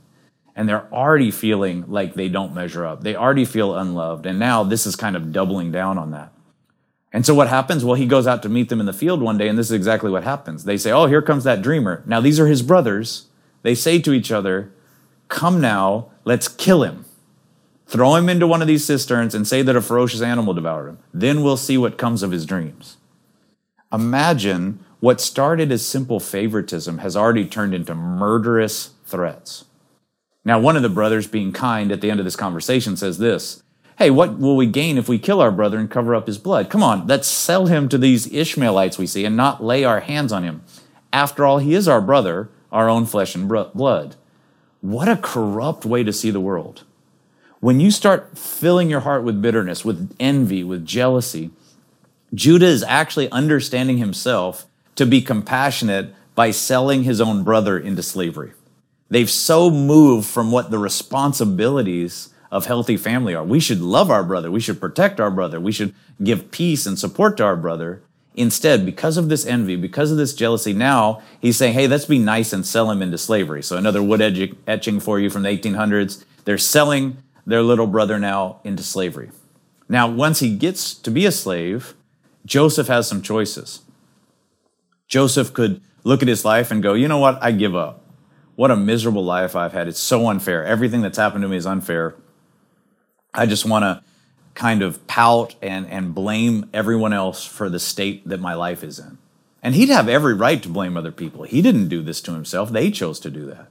And 0.56 0.68
they're 0.68 0.92
already 0.92 1.32
feeling 1.32 1.86
like 1.88 2.16
they 2.16 2.28
don't 2.28 2.54
measure 2.54 2.86
up. 2.86 3.02
They 3.02 3.16
already 3.16 3.46
feel 3.46 3.76
unloved. 3.76 4.26
And 4.26 4.38
now 4.38 4.64
this 4.64 4.86
is 4.86 4.96
kind 4.96 5.16
of 5.16 5.32
doubling 5.32 5.72
down 5.72 5.98
on 5.98 6.12
that. 6.12 6.34
And 7.14 7.26
so 7.26 7.36
what 7.36 7.50
happens? 7.50 7.84
Well, 7.84 7.96
he 7.96 8.06
goes 8.06 8.26
out 8.26 8.42
to 8.44 8.50
meet 8.50 8.70
them 8.70 8.80
in 8.80 8.86
the 8.86 8.94
field 8.94 9.22
one 9.22 9.38
day, 9.38 9.48
and 9.48 9.58
this 9.58 9.68
is 9.68 9.74
exactly 9.74 10.10
what 10.10 10.24
happens. 10.24 10.64
They 10.64 10.78
say, 10.78 10.92
Oh, 10.92 11.08
here 11.08 11.22
comes 11.22 11.44
that 11.44 11.62
dreamer. 11.62 12.04
Now, 12.06 12.22
these 12.22 12.40
are 12.40 12.48
his 12.48 12.62
brothers. 12.62 13.28
They 13.64 13.76
say 13.76 14.00
to 14.00 14.14
each 14.14 14.32
other, 14.32 14.72
Come 15.32 15.62
now, 15.62 16.12
let's 16.26 16.50
kill 16.50 16.84
him. 16.84 17.06
Throw 17.88 18.16
him 18.16 18.28
into 18.28 18.46
one 18.46 18.62
of 18.62 18.68
these 18.68 18.84
cisterns 18.84 19.34
and 19.34 19.48
say 19.48 19.62
that 19.62 19.78
a 19.78 19.82
ferocious 19.82 20.22
animal 20.22 20.54
devoured 20.54 20.90
him. 20.90 21.00
Then 21.14 21.42
we'll 21.42 21.56
see 21.56 21.78
what 21.78 21.98
comes 21.98 22.22
of 22.22 22.32
his 22.32 22.46
dreams. 22.46 22.98
Imagine 23.94 24.84
what 25.00 25.22
started 25.22 25.72
as 25.72 25.86
simple 25.86 26.20
favoritism 26.20 26.98
has 26.98 27.16
already 27.16 27.46
turned 27.46 27.74
into 27.74 27.96
murderous 27.96 28.92
threats. 29.06 29.64
Now, 30.44 30.60
one 30.60 30.76
of 30.76 30.84
the 30.84 30.90
brothers, 30.90 31.28
being 31.28 31.54
kind 31.54 31.94
at 31.94 32.02
the 32.02 32.12
end 32.12 32.20
of 32.20 32.26
this 32.26 32.36
conversation, 32.36 32.98
says 32.98 33.18
this 33.18 33.64
Hey, 33.98 34.10
what 34.10 34.38
will 34.38 34.58
we 34.58 34.68
gain 34.68 34.98
if 34.98 35.08
we 35.08 35.18
kill 35.18 35.40
our 35.40 35.52
brother 35.52 35.80
and 35.80 35.90
cover 35.90 36.14
up 36.14 36.28
his 36.28 36.38
blood? 36.38 36.70
Come 36.70 36.84
on, 36.84 37.08
let's 37.08 37.30
sell 37.30 37.68
him 37.68 37.88
to 37.88 37.98
these 37.98 38.32
Ishmaelites 38.32 38.98
we 38.98 39.08
see 39.08 39.24
and 39.24 39.38
not 39.38 39.64
lay 39.64 39.86
our 39.86 40.02
hands 40.02 40.34
on 40.34 40.44
him. 40.44 40.62
After 41.14 41.46
all, 41.46 41.60
he 41.60 41.74
is 41.74 41.88
our 41.88 42.02
brother, 42.02 42.50
our 42.70 42.90
own 42.90 43.06
flesh 43.06 43.34
and 43.34 43.48
blood. 43.48 44.18
What 44.82 45.08
a 45.08 45.18
corrupt 45.18 45.86
way 45.86 46.04
to 46.04 46.12
see 46.12 46.32
the 46.32 46.40
world. 46.40 46.84
When 47.60 47.80
you 47.80 47.92
start 47.92 48.36
filling 48.38 48.90
your 48.90 49.02
heart 49.02 49.24
with 49.24 49.42
bitterness, 49.42 49.86
with 49.86 50.16
envy, 50.20 50.64
with 50.64 50.86
jealousy, 50.86 51.52
Judah 52.34 52.66
is 52.66 52.84
actually 52.84 53.30
understanding 53.30 54.00
himself 54.00 54.66
to 54.96 55.06
be 55.06 55.22
compassionate 55.22 56.16
by 56.34 56.50
selling 56.50 57.04
his 57.04 57.22
own 57.22 57.44
brother 57.44 57.78
into 57.78 58.02
slavery. 58.02 58.54
They've 59.10 59.30
so 59.30 59.70
moved 59.70 60.28
from 60.28 60.52
what 60.52 60.72
the 60.72 60.80
responsibilities 60.80 62.34
of 62.50 62.66
healthy 62.66 62.98
family 62.98 63.36
are. 63.36 63.44
We 63.44 63.60
should 63.60 63.82
love 63.82 64.10
our 64.10 64.24
brother. 64.24 64.50
We 64.50 64.62
should 64.62 64.82
protect 64.82 65.20
our 65.20 65.30
brother. 65.30 65.60
We 65.60 65.72
should 65.72 65.94
give 66.24 66.50
peace 66.50 66.88
and 66.88 66.98
support 66.98 67.38
to 67.38 67.44
our 67.44 67.56
brother. 67.56 68.02
Instead, 68.36 68.86
because 68.86 69.18
of 69.18 69.28
this 69.28 69.46
envy, 69.46 69.76
because 69.76 70.12
of 70.12 70.18
this 70.18 70.34
jealousy, 70.34 70.72
now 70.72 71.22
he's 71.42 71.58
saying, 71.58 71.74
hey, 71.74 71.88
let's 71.88 72.06
be 72.06 72.18
nice 72.18 72.54
and 72.54 72.66
sell 72.66 72.90
him 72.90 73.02
into 73.02 73.18
slavery. 73.18 73.62
So 73.62 73.76
another 73.76 74.02
wood 74.02 74.22
etching 74.68 75.00
for 75.00 75.20
you 75.20 75.30
from 75.30 75.44
the 75.44 75.50
1800s. 75.50 76.24
They're 76.46 76.58
selling 76.58 77.18
their 77.46 77.62
little 77.62 77.88
brother 77.88 78.20
now 78.20 78.62
into 78.64 78.84
slavery. 78.84 79.32
Now, 79.90 80.08
once 80.10 80.40
he 80.40 80.56
gets 80.56 80.94
to 80.94 81.12
be 81.12 81.26
a 81.26 81.32
slave, 81.32 81.94
Joseph 82.46 82.88
has 82.88 83.08
some 83.08 83.22
choices. 83.22 83.82
Joseph 85.08 85.54
could 85.54 85.82
look 86.06 86.22
at 86.22 86.30
his 86.30 86.46
life 86.46 86.72
and 86.72 86.82
go, 86.82 86.94
you 86.94 87.10
know 87.10 87.18
what? 87.18 87.38
I 87.44 87.52
give 87.52 87.76
up. 87.76 88.06
What 88.56 88.72
a 88.72 88.78
miserable 88.78 89.26
life 89.26 89.56
I've 89.56 89.74
had. 89.74 89.90
It's 89.90 90.00
so 90.00 90.28
unfair. 90.30 90.64
Everything 90.64 91.02
that's 91.02 91.18
happened 91.18 91.42
to 91.42 91.50
me 91.50 91.58
is 91.58 91.66
unfair. 91.66 92.16
I 93.34 93.46
just 93.46 93.66
want 93.66 93.84
to 93.84 94.04
kind 94.56 94.82
of 94.82 95.06
pout 95.08 95.56
and, 95.62 95.88
and 95.88 96.14
blame 96.14 96.70
everyone 96.74 97.14
else 97.14 97.46
for 97.46 97.70
the 97.70 97.80
state 97.80 98.28
that 98.28 98.40
my 98.40 98.54
life 98.54 98.84
is 98.84 99.00
in. 99.00 99.18
And 99.64 99.76
he'd 99.76 99.90
have 99.90 100.10
every 100.10 100.34
right 100.34 100.62
to 100.64 100.70
blame 100.70 100.98
other 100.98 101.12
people. 101.12 101.44
He 101.44 101.62
didn't 101.62 101.88
do 101.88 102.02
this 102.02 102.22
to 102.22 102.34
himself, 102.34 102.72
they 102.72 102.92
chose 102.92 103.20
to 103.22 103.30
do 103.30 103.46
that. 103.48 103.68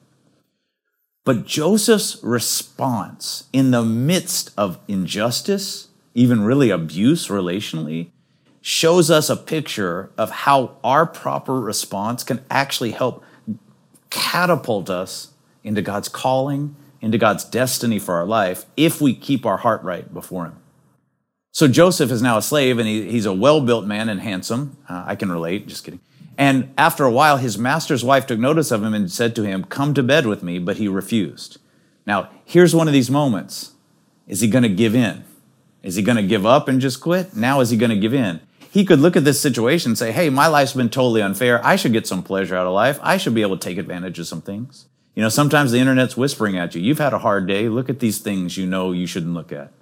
But 1.25 1.47
Joseph's 1.47 2.23
response 2.23 3.45
in 3.53 3.73
the 3.73 3.85
midst 3.85 4.53
of 4.57 4.79
injustice, 4.89 5.89
even 6.15 6.43
really 6.43 6.71
abuse 6.71 7.29
relationally, 7.29 8.11
shows 8.63 9.11
us 9.11 9.29
a 9.29 9.37
picture 9.37 10.11
of 10.17 10.31
how 10.31 10.77
our 10.83 11.07
proper 11.07 11.61
response 11.61 12.25
can 12.25 12.45
actually 12.51 12.93
help 12.93 13.25
catapult 14.11 14.91
us 14.91 15.33
into 15.63 15.83
God's 15.83 16.09
calling, 16.09 16.75
into 17.01 17.19
God's 17.19 17.45
destiny 17.45 17.99
for 17.99 18.15
our 18.15 18.27
life, 18.27 18.67
if 18.77 19.01
we 19.01 19.15
keep 19.15 19.47
our 19.47 19.59
heart 19.59 19.83
right 19.83 20.13
before 20.13 20.47
Him. 20.47 20.57
So 21.53 21.67
Joseph 21.67 22.11
is 22.11 22.23
now 22.23 22.39
a 22.39 22.43
slave 22.43 22.79
and 22.79 22.87
he, 22.87 23.11
he's 23.11 23.27
a 23.27 23.33
well 23.33 23.61
built 23.61 23.87
man 23.87 24.09
and 24.09 24.21
handsome. 24.21 24.77
Uh, 24.89 25.05
I 25.07 25.17
can 25.17 25.31
relate, 25.33 25.67
just 25.67 25.85
kidding. 25.85 26.01
And 26.39 26.73
after 26.79 27.05
a 27.05 27.11
while, 27.11 27.37
his 27.37 27.59
master's 27.59 28.05
wife 28.05 28.27
took 28.27 28.39
notice 28.39 28.71
of 28.71 28.83
him 28.83 28.95
and 28.95 29.11
said 29.11 29.35
to 29.37 29.43
him, 29.43 29.65
Come 29.65 29.93
to 29.95 30.03
bed 30.03 30.27
with 30.27 30.43
me, 30.43 30.59
but 30.59 30.79
he 30.79 30.89
refused. 30.89 31.59
Now, 32.07 32.31
here's 32.45 32.75
one 32.75 32.87
of 32.87 32.95
these 32.95 33.11
moments. 33.11 33.73
Is 34.27 34.41
he 34.41 34.49
going 34.49 34.63
to 34.63 34.69
give 34.69 34.95
in? 34.95 35.25
Is 35.83 35.97
he 35.97 36.03
going 36.03 36.17
to 36.17 36.23
give 36.23 36.47
up 36.47 36.69
and 36.69 36.81
just 36.81 37.01
quit? 37.01 37.35
Now, 37.37 37.61
is 37.61 37.71
he 37.71 37.77
going 37.77 37.91
to 37.91 37.97
give 37.97 38.15
in? 38.15 38.41
He 38.71 38.85
could 38.85 39.01
look 39.01 39.17
at 39.17 39.25
this 39.25 39.41
situation 39.41 39.91
and 39.91 39.99
say, 39.99 40.13
Hey, 40.13 40.31
my 40.31 40.47
life's 40.47 40.73
been 40.73 40.89
totally 40.89 41.21
unfair. 41.21 41.65
I 41.67 41.77
should 41.77 41.93
get 41.93 42.07
some 42.07 42.23
pleasure 42.23 42.57
out 42.57 42.67
of 42.67 42.73
life. 42.73 42.99
I 43.03 43.17
should 43.17 43.35
be 43.35 43.43
able 43.43 43.59
to 43.59 43.69
take 43.69 43.79
advantage 43.79 44.19
of 44.19 44.27
some 44.27 44.41
things. 44.41 44.87
You 45.15 45.23
know, 45.23 45.29
sometimes 45.29 45.73
the 45.73 45.79
internet's 45.79 46.17
whispering 46.17 46.57
at 46.57 46.75
you. 46.75 46.81
You've 46.81 46.99
had 46.99 47.13
a 47.13 47.19
hard 47.19 47.47
day. 47.49 47.69
Look 47.69 47.91
at 47.91 47.99
these 47.99 48.21
things 48.21 48.57
you 48.57 48.67
know 48.67 48.93
you 48.93 49.07
shouldn't 49.07 49.35
look 49.35 49.53
at. 49.53 49.73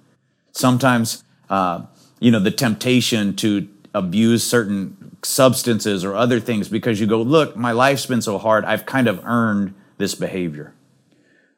Sometimes 0.51 1.23
uh, 1.49 1.83
you 2.19 2.31
know, 2.31 2.39
the 2.39 2.51
temptation 2.51 3.35
to 3.37 3.67
abuse 3.93 4.43
certain 4.43 5.17
substances 5.23 6.05
or 6.05 6.15
other 6.15 6.39
things 6.39 6.69
because 6.69 6.99
you 6.99 7.07
go, 7.07 7.21
look, 7.21 7.55
my 7.55 7.71
life's 7.71 8.05
been 8.05 8.21
so 8.21 8.37
hard, 8.37 8.65
I've 8.65 8.85
kind 8.85 9.07
of 9.07 9.23
earned 9.25 9.73
this 9.97 10.15
behavior. 10.15 10.73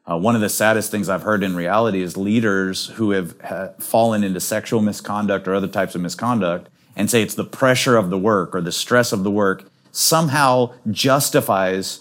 Uh, 0.04 0.18
one 0.18 0.34
of 0.34 0.40
the 0.40 0.48
saddest 0.48 0.90
things 0.90 1.08
I've 1.08 1.22
heard 1.22 1.44
in 1.44 1.54
reality 1.54 2.02
is 2.02 2.16
leaders 2.16 2.86
who 2.88 3.12
have 3.12 3.40
ha- 3.40 3.68
fallen 3.78 4.24
into 4.24 4.40
sexual 4.40 4.80
misconduct 4.80 5.46
or 5.46 5.54
other 5.54 5.68
types 5.68 5.94
of 5.94 6.00
misconduct 6.00 6.68
and 6.96 7.08
say 7.08 7.22
it's 7.22 7.36
the 7.36 7.44
pressure 7.44 7.96
of 7.96 8.10
the 8.10 8.18
work 8.18 8.54
or 8.54 8.60
the 8.60 8.72
stress 8.72 9.12
of 9.12 9.22
the 9.22 9.30
work 9.30 9.64
somehow 9.92 10.72
justifies 10.90 12.00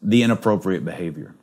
the 0.00 0.22
inappropriate 0.22 0.84
behavior. 0.84 1.34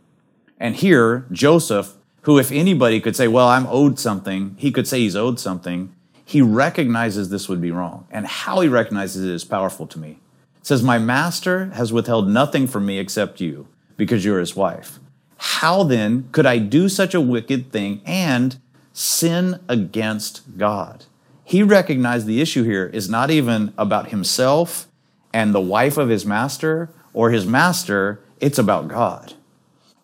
And 0.59 0.75
here, 0.75 1.27
Joseph, 1.31 1.93
who 2.25 2.39
if 2.39 2.51
anybody 2.51 2.99
could 2.99 3.15
say, 3.15 3.27
well, 3.27 3.47
I'm 3.47 3.67
owed 3.67 3.99
something, 3.99 4.55
he 4.57 4.71
could 4.71 4.87
say 4.87 4.99
he's 4.99 5.15
owed 5.15 5.39
something, 5.39 5.93
he 6.25 6.41
recognizes 6.41 7.29
this 7.29 7.47
would 7.47 7.61
be 7.61 7.71
wrong. 7.71 8.07
And 8.09 8.25
how 8.25 8.59
he 8.61 8.67
recognizes 8.67 9.23
it 9.23 9.31
is 9.31 9.43
powerful 9.43 9.85
to 9.87 9.99
me. 9.99 10.19
It 10.57 10.65
says, 10.65 10.81
My 10.81 10.97
master 10.97 11.67
has 11.75 11.93
withheld 11.93 12.27
nothing 12.27 12.65
from 12.65 12.85
me 12.85 12.97
except 12.97 13.39
you, 13.39 13.67
because 13.95 14.25
you're 14.25 14.39
his 14.39 14.55
wife. 14.55 14.99
How 15.37 15.83
then 15.83 16.27
could 16.31 16.47
I 16.47 16.57
do 16.57 16.89
such 16.89 17.13
a 17.13 17.21
wicked 17.21 17.71
thing 17.71 18.01
and 18.05 18.57
sin 18.91 19.59
against 19.69 20.57
God? 20.57 21.05
He 21.43 21.61
recognized 21.61 22.25
the 22.25 22.41
issue 22.41 22.63
here 22.63 22.87
is 22.87 23.07
not 23.07 23.29
even 23.29 23.71
about 23.77 24.09
himself 24.09 24.87
and 25.31 25.53
the 25.53 25.61
wife 25.61 25.97
of 25.97 26.09
his 26.09 26.25
master 26.25 26.89
or 27.13 27.29
his 27.29 27.45
master, 27.45 28.21
it's 28.39 28.57
about 28.57 28.87
God. 28.87 29.35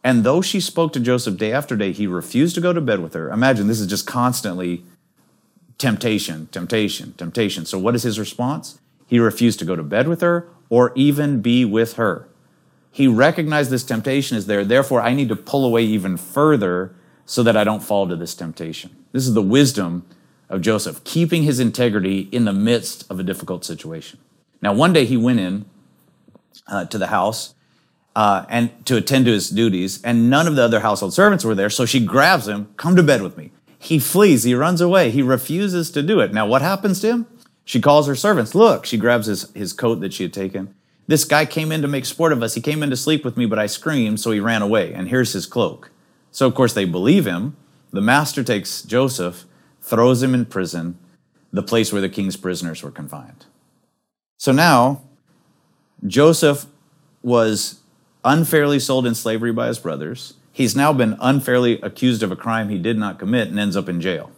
And 0.03 0.24
though 0.24 0.41
she 0.41 0.60
spoke 0.60 0.93
to 0.93 1.00
Joseph 1.00 1.38
day 1.38 1.51
after 1.51 1.75
day, 1.75 1.91
he 1.91 2.08
refused 2.08 2.55
to 2.55 2.62
go 2.62 2.74
to 2.74 2.81
bed 2.81 3.00
with 3.00 3.13
her. 3.13 3.29
Imagine 3.29 3.67
this 3.67 3.79
is 3.79 3.88
just 3.88 4.08
constantly 4.08 4.84
temptation, 5.77 6.48
temptation, 6.51 7.13
temptation. 7.13 7.65
So, 7.65 7.77
what 7.77 7.96
is 7.96 8.03
his 8.03 8.20
response? 8.20 8.79
He 9.05 9.20
refused 9.20 9.60
to 9.60 9.65
go 9.65 9.75
to 9.75 9.84
bed 9.84 10.08
with 10.08 10.22
her 10.22 10.48
or 10.70 10.91
even 10.96 11.41
be 11.41 11.65
with 11.65 11.93
her. 11.93 12.27
He 12.91 13.08
recognized 13.08 13.70
this 13.70 13.84
temptation 13.84 14.38
is 14.38 14.48
there. 14.48 14.65
Therefore, 14.65 15.01
I 15.01 15.13
need 15.13 15.29
to 15.29 15.36
pull 15.36 15.65
away 15.65 15.84
even 15.84 16.17
further 16.17 16.93
so 17.25 17.43
that 17.43 17.55
I 17.55 17.63
don't 17.63 17.84
fall 17.84 18.08
to 18.08 18.15
this 18.15 18.36
temptation. 18.36 18.96
This 19.12 19.27
is 19.27 19.34
the 19.34 19.41
wisdom 19.41 20.05
of 20.50 20.62
Joseph, 20.62 21.03
keeping 21.03 21.43
his 21.43 21.60
integrity 21.60 22.27
in 22.31 22.46
the 22.46 22.53
midst 22.53 23.10
of 23.10 23.20
a 23.20 23.24
difficult 23.24 23.63
situation. 23.63 24.20
Now, 24.62 24.74
one 24.74 24.93
day 24.93 25.05
he 25.05 25.15
went 25.15 25.39
in 25.39 25.65
uh, 26.67 26.86
to 26.86 26.98
the 26.98 27.08
house 27.08 27.53
uh, 28.15 28.46
and 28.50 28.86
to 28.86 28.98
attend 28.98 29.25
to 29.25 29.32
his 29.32 29.50
duties, 29.50 30.01
and 30.03 30.30
none 30.30 30.48
of 30.48 30.56
the 30.56 30.63
other 30.63 30.82
household 30.82 31.13
servants 31.13 31.46
were 31.46 31.56
there. 31.56 31.70
So 31.70 31.86
she 31.86 32.06
grabs 32.06 32.48
him, 32.48 32.70
"Come 32.77 32.96
to 32.96 33.03
bed 33.03 33.22
with 33.22 33.38
me." 33.38 33.51
He 33.80 33.98
flees. 33.98 34.44
He 34.44 34.53
runs 34.53 34.80
away. 34.80 35.10
He 35.10 35.24
refuses 35.24 35.89
to 35.91 36.03
do 36.03 36.20
it. 36.20 36.34
Now, 36.34 36.46
what 36.46 36.62
happens 36.62 37.00
to 37.01 37.08
him? 37.08 37.27
She 37.65 37.82
calls 37.82 38.06
her 38.06 38.15
servants. 38.15 38.53
Look, 38.53 38.86
she 38.86 38.98
grabs 38.98 39.25
his, 39.25 39.51
his 39.53 39.74
coat 39.74 40.01
that 40.01 40.13
she 40.13 40.24
had 40.24 40.34
taken. 40.34 40.75
This 41.08 41.25
guy 41.25 41.46
came 41.46 41.72
in 41.72 41.82
to 41.82 41.88
make 41.88 42.06
sport 42.06 42.32
of 42.32 42.44
us. 42.44 42.53
He 42.53 42.62
came 42.62 42.84
in 42.84 42.91
to 42.91 42.96
sleep 42.96 43.25
with 43.25 43.38
me, 43.38 43.48
but 43.48 43.58
I 43.58 43.65
screamed, 43.65 44.20
so 44.20 44.30
he 44.32 44.39
ran 44.39 44.62
away. 44.62 44.94
And 44.94 45.10
here's 45.10 45.34
his 45.34 45.48
cloak. 45.48 45.89
So, 46.32 46.46
of 46.46 46.53
course, 46.53 46.74
they 46.74 46.86
believe 46.86 47.25
him. 47.25 47.58
The 47.91 48.01
master 48.01 48.44
takes 48.44 48.84
Joseph, 48.84 49.46
throws 49.82 50.22
him 50.22 50.36
in 50.36 50.46
prison, 50.46 50.98
the 51.51 51.63
place 51.63 51.91
where 51.91 52.01
the 52.01 52.08
king's 52.08 52.38
prisoners 52.38 52.84
were 52.84 52.91
confined. 52.91 53.46
So 54.38 54.51
now, 54.51 55.01
Joseph 56.06 56.68
was 57.24 57.80
unfairly 58.24 58.80
sold 58.80 59.06
in 59.06 59.16
slavery 59.16 59.51
by 59.51 59.68
his 59.68 59.80
brothers. 59.80 60.36
He's 60.51 60.75
now 60.75 60.94
been 60.94 61.18
unfairly 61.22 61.80
accused 61.82 62.24
of 62.24 62.32
a 62.32 62.36
crime 62.36 62.70
he 62.70 62.78
did 62.78 62.98
not 62.98 63.20
commit 63.20 63.48
and 63.48 63.60
ends 63.60 63.78
up 63.78 63.88
in 63.88 64.01
jail. 64.01 64.32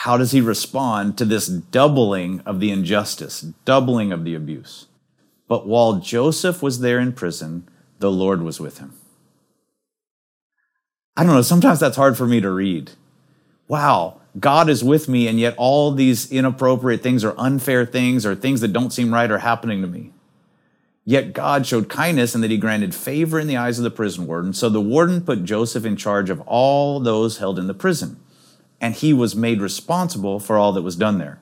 How 0.00 0.16
does 0.16 0.32
he 0.32 0.40
respond 0.40 1.16
to 1.16 1.24
this 1.24 1.46
doubling 1.46 2.40
of 2.40 2.60
the 2.60 2.70
injustice, 2.70 3.40
doubling 3.40 4.12
of 4.12 4.24
the 4.24 4.34
abuse? 4.34 4.86
But 5.48 5.66
while 5.66 6.00
Joseph 6.00 6.62
was 6.62 6.80
there 6.80 7.00
in 7.00 7.12
prison, 7.12 7.68
the 7.98 8.10
Lord 8.10 8.42
was 8.42 8.60
with 8.60 8.78
him. 8.78 8.92
I 11.16 11.24
don't 11.24 11.34
know, 11.34 11.42
sometimes 11.42 11.80
that's 11.80 11.96
hard 11.96 12.18
for 12.18 12.26
me 12.26 12.42
to 12.42 12.50
read. 12.50 12.90
Wow, 13.68 14.20
God 14.38 14.68
is 14.68 14.84
with 14.84 15.08
me, 15.08 15.28
and 15.28 15.40
yet 15.40 15.54
all 15.56 15.92
these 15.92 16.30
inappropriate 16.30 17.02
things 17.02 17.24
or 17.24 17.34
unfair 17.38 17.86
things 17.86 18.26
or 18.26 18.34
things 18.34 18.60
that 18.60 18.74
don't 18.74 18.92
seem 18.92 19.14
right 19.14 19.30
are 19.30 19.38
happening 19.38 19.80
to 19.80 19.88
me. 19.88 20.12
Yet 21.08 21.32
God 21.32 21.66
showed 21.66 21.88
kindness 21.88 22.34
in 22.34 22.42
that 22.42 22.50
he 22.50 22.58
granted 22.58 22.94
favor 22.94 23.38
in 23.38 23.46
the 23.46 23.56
eyes 23.56 23.78
of 23.78 23.84
the 23.84 23.90
prison 23.90 24.26
warden. 24.26 24.52
So 24.52 24.68
the 24.68 24.80
warden 24.80 25.22
put 25.22 25.44
Joseph 25.44 25.86
in 25.86 25.96
charge 25.96 26.28
of 26.28 26.40
all 26.42 27.00
those 27.00 27.38
held 27.38 27.58
in 27.58 27.68
the 27.68 27.74
prison, 27.74 28.20
and 28.80 28.92
he 28.92 29.14
was 29.14 29.34
made 29.36 29.60
responsible 29.62 30.40
for 30.40 30.58
all 30.58 30.72
that 30.72 30.82
was 30.82 30.96
done 30.96 31.18
there. 31.18 31.40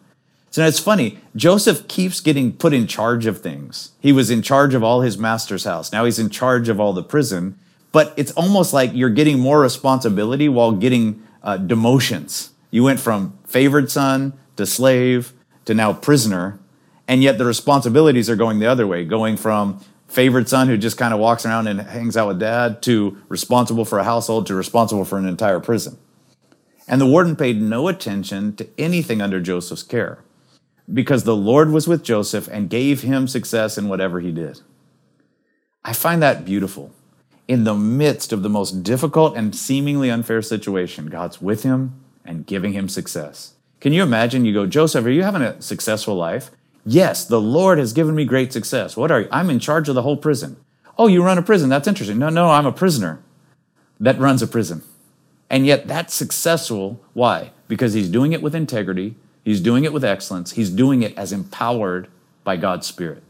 So 0.50 0.62
now 0.62 0.68
it's 0.68 0.78
funny, 0.78 1.18
Joseph 1.34 1.88
keeps 1.88 2.20
getting 2.20 2.52
put 2.52 2.72
in 2.72 2.86
charge 2.86 3.26
of 3.26 3.40
things. 3.40 3.90
He 3.98 4.12
was 4.12 4.30
in 4.30 4.42
charge 4.42 4.74
of 4.74 4.84
all 4.84 5.00
his 5.00 5.18
master's 5.18 5.64
house. 5.64 5.90
Now 5.90 6.04
he's 6.04 6.20
in 6.20 6.30
charge 6.30 6.68
of 6.68 6.78
all 6.78 6.92
the 6.92 7.02
prison. 7.02 7.58
But 7.94 8.12
it's 8.16 8.32
almost 8.32 8.72
like 8.72 8.90
you're 8.92 9.08
getting 9.08 9.38
more 9.38 9.60
responsibility 9.60 10.48
while 10.48 10.72
getting 10.72 11.22
uh, 11.44 11.58
demotions. 11.58 12.50
You 12.72 12.82
went 12.82 12.98
from 12.98 13.38
favored 13.46 13.88
son 13.88 14.32
to 14.56 14.66
slave 14.66 15.32
to 15.64 15.74
now 15.74 15.92
prisoner, 15.92 16.58
and 17.08 17.22
yet 17.22 17.38
the 17.38 17.44
responsibilities 17.44 18.30
are 18.30 18.36
going 18.36 18.58
the 18.58 18.66
other 18.66 18.86
way, 18.86 19.04
going 19.04 19.36
from 19.36 19.80
favored 20.08 20.48
son 20.48 20.68
who 20.68 20.76
just 20.76 20.96
kind 20.96 21.12
of 21.12 21.20
walks 21.20 21.44
around 21.44 21.66
and 21.66 21.80
hangs 21.80 22.16
out 22.16 22.28
with 22.28 22.38
dad 22.38 22.82
to 22.82 23.18
responsible 23.28 23.84
for 23.84 23.98
a 23.98 24.04
household 24.04 24.46
to 24.46 24.54
responsible 24.54 25.04
for 25.04 25.18
an 25.18 25.26
entire 25.26 25.60
prison. 25.60 25.98
And 26.86 27.00
the 27.00 27.06
warden 27.06 27.34
paid 27.36 27.60
no 27.60 27.88
attention 27.88 28.56
to 28.56 28.68
anything 28.78 29.22
under 29.22 29.40
Joseph's 29.40 29.82
care 29.82 30.18
because 30.92 31.24
the 31.24 31.36
Lord 31.36 31.70
was 31.70 31.88
with 31.88 32.04
Joseph 32.04 32.46
and 32.48 32.68
gave 32.68 33.02
him 33.02 33.26
success 33.26 33.78
in 33.78 33.88
whatever 33.88 34.20
he 34.20 34.32
did. 34.32 34.60
I 35.84 35.92
find 35.92 36.22
that 36.22 36.44
beautiful 36.44 36.92
in 37.48 37.64
the 37.64 37.74
midst 37.74 38.32
of 38.32 38.42
the 38.42 38.48
most 38.48 38.82
difficult 38.82 39.36
and 39.36 39.54
seemingly 39.54 40.10
unfair 40.10 40.42
situation, 40.42 41.06
God's 41.06 41.42
with 41.42 41.62
him 41.62 42.00
and 42.24 42.46
giving 42.46 42.72
him 42.72 42.88
success. 42.88 43.54
Can 43.80 43.92
you 43.92 44.02
imagine? 44.02 44.44
You 44.44 44.54
go, 44.54 44.66
Joseph, 44.66 45.04
are 45.04 45.10
you 45.10 45.22
having 45.22 45.42
a 45.42 45.60
successful 45.60 46.14
life? 46.14 46.50
Yes, 46.86 47.24
the 47.24 47.40
Lord 47.40 47.78
has 47.78 47.92
given 47.92 48.14
me 48.14 48.24
great 48.24 48.52
success. 48.52 48.96
What 48.96 49.10
are 49.10 49.22
you? 49.22 49.28
I'm 49.30 49.50
in 49.50 49.58
charge 49.58 49.88
of 49.88 49.94
the 49.94 50.02
whole 50.02 50.16
prison. 50.16 50.56
Oh, 50.98 51.06
you 51.06 51.24
run 51.24 51.38
a 51.38 51.42
prison. 51.42 51.68
That's 51.68 51.88
interesting. 51.88 52.18
No, 52.18 52.28
no, 52.28 52.50
I'm 52.50 52.66
a 52.66 52.72
prisoner 52.72 53.20
that 53.98 54.18
runs 54.18 54.42
a 54.42 54.46
prison. 54.46 54.82
And 55.50 55.66
yet 55.66 55.86
that's 55.86 56.14
successful. 56.14 57.00
Why? 57.12 57.52
Because 57.68 57.94
he's 57.94 58.08
doing 58.08 58.32
it 58.32 58.42
with 58.42 58.54
integrity, 58.54 59.14
he's 59.44 59.60
doing 59.60 59.84
it 59.84 59.92
with 59.92 60.04
excellence, 60.04 60.52
he's 60.52 60.70
doing 60.70 61.02
it 61.02 61.16
as 61.16 61.32
empowered 61.32 62.08
by 62.44 62.56
God's 62.56 62.86
Spirit. 62.86 63.22